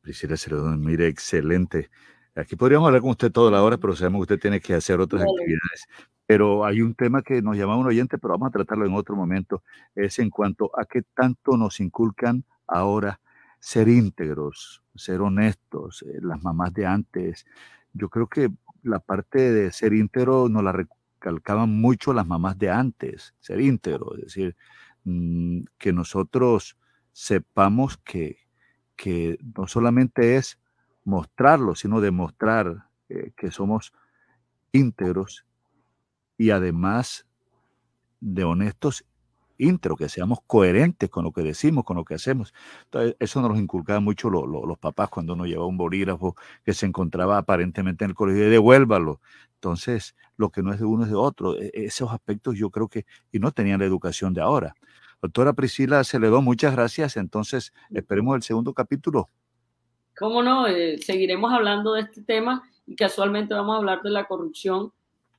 Priscila 0.00 0.36
mire, 0.78 1.06
excelente 1.08 1.90
Aquí 2.38 2.54
podríamos 2.54 2.86
hablar 2.86 3.02
con 3.02 3.10
usted 3.10 3.32
toda 3.32 3.50
la 3.50 3.62
hora, 3.64 3.78
pero 3.78 3.96
sabemos 3.96 4.20
que 4.20 4.34
usted 4.34 4.40
tiene 4.40 4.60
que 4.60 4.72
hacer 4.72 5.00
otras 5.00 5.22
actividades. 5.22 5.88
Pero 6.24 6.64
hay 6.64 6.82
un 6.82 6.94
tema 6.94 7.20
que 7.20 7.42
nos 7.42 7.56
llama 7.56 7.76
un 7.76 7.86
oyente, 7.86 8.16
pero 8.16 8.34
vamos 8.34 8.48
a 8.48 8.52
tratarlo 8.52 8.86
en 8.86 8.94
otro 8.94 9.16
momento. 9.16 9.64
Es 9.96 10.20
en 10.20 10.30
cuanto 10.30 10.70
a 10.78 10.84
qué 10.84 11.02
tanto 11.14 11.56
nos 11.56 11.80
inculcan 11.80 12.44
ahora 12.68 13.20
ser 13.60 13.88
íntegros, 13.88 14.82
ser 14.94 15.20
honestos, 15.20 16.02
eh, 16.02 16.18
las 16.22 16.42
mamás 16.42 16.72
de 16.72 16.86
antes. 16.86 17.46
Yo 17.92 18.08
creo 18.08 18.28
que 18.28 18.50
la 18.82 19.00
parte 19.00 19.52
de 19.52 19.72
ser 19.72 19.92
íntegro 19.92 20.48
nos 20.48 20.62
la 20.62 20.72
recalcaban 20.72 21.70
mucho 21.70 22.12
las 22.12 22.26
mamás 22.26 22.58
de 22.58 22.70
antes, 22.70 23.34
ser 23.40 23.60
íntegro, 23.60 24.14
es 24.16 24.22
decir, 24.24 24.56
mm, 25.04 25.62
que 25.78 25.92
nosotros 25.92 26.76
sepamos 27.12 27.98
que, 27.98 28.38
que 28.96 29.38
no 29.56 29.66
solamente 29.66 30.36
es 30.36 30.58
mostrarlo, 31.04 31.74
sino 31.74 32.00
demostrar 32.00 32.88
eh, 33.08 33.32
que 33.36 33.50
somos 33.50 33.92
íntegros 34.72 35.46
y 36.36 36.50
además 36.50 37.26
de 38.20 38.44
honestos, 38.44 39.04
íntegros, 39.58 39.98
que 39.98 40.08
seamos 40.08 40.38
coherentes 40.46 41.10
con 41.10 41.24
lo 41.24 41.32
que 41.32 41.42
decimos, 41.42 41.84
con 41.84 41.96
lo 41.96 42.04
que 42.04 42.14
hacemos. 42.14 42.54
Eso 43.18 43.42
nos 43.42 43.58
inculcaban 43.58 44.04
mucho 44.04 44.30
los 44.30 44.78
papás 44.78 45.10
cuando 45.10 45.34
uno 45.34 45.44
llevaba 45.44 45.66
un 45.66 45.76
bolígrafo 45.76 46.36
que 46.64 46.72
se 46.72 46.86
encontraba 46.86 47.38
aparentemente 47.38 48.04
en 48.04 48.10
el 48.10 48.16
colegio 48.16 48.46
y 48.46 48.50
devuélvalo. 48.50 49.20
Entonces, 49.54 50.14
lo 50.36 50.50
que 50.50 50.62
no 50.62 50.72
es 50.72 50.78
de 50.78 50.84
uno 50.86 51.02
es 51.04 51.10
de 51.10 51.16
otro. 51.16 51.60
E, 51.60 51.70
esos 51.74 52.12
aspectos 52.12 52.56
yo 52.56 52.70
creo 52.70 52.88
que, 52.88 53.06
y 53.32 53.40
no 53.40 53.50
tenían 53.50 53.80
la 53.80 53.86
educación 53.86 54.32
de 54.32 54.40
ahora. 54.40 54.74
Doctora 55.20 55.52
Priscila 55.52 56.04
Celedón, 56.04 56.44
muchas 56.44 56.72
gracias. 56.72 57.16
Entonces, 57.16 57.72
esperemos 57.90 58.36
el 58.36 58.42
segundo 58.42 58.72
capítulo. 58.72 59.28
¿Cómo 60.16 60.42
no? 60.42 60.68
Eh, 60.68 60.98
seguiremos 60.98 61.52
hablando 61.52 61.94
de 61.94 62.02
este 62.02 62.22
tema 62.22 62.62
y 62.86 62.94
casualmente 62.94 63.54
vamos 63.54 63.74
a 63.74 63.78
hablar 63.78 64.02
de 64.02 64.10
la 64.10 64.26
corrupción, 64.26 64.92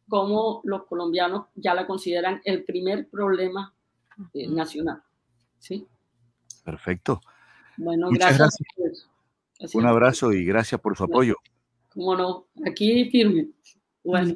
como 0.10 0.62
los 0.66 0.86
colombianos 0.86 1.46
ya 1.56 1.74
la 1.74 1.88
consideran 1.88 2.42
el 2.44 2.64
primer 2.64 3.08
problema 3.08 3.74
eh, 4.34 4.48
nacional. 4.48 5.02
¿Sí? 5.60 5.88
Perfecto. 6.64 7.22
Bueno, 7.78 8.10
gracias. 8.12 8.58
Un 9.74 9.86
abrazo 9.86 10.32
y 10.32 10.46
gracias 10.46 10.80
por 10.80 10.96
su 10.98 11.04
apoyo. 11.04 11.36
Cómo 11.90 12.16
no, 12.16 12.48
aquí 12.66 13.10
firme. 13.10 13.50
Bueno. 14.04 14.34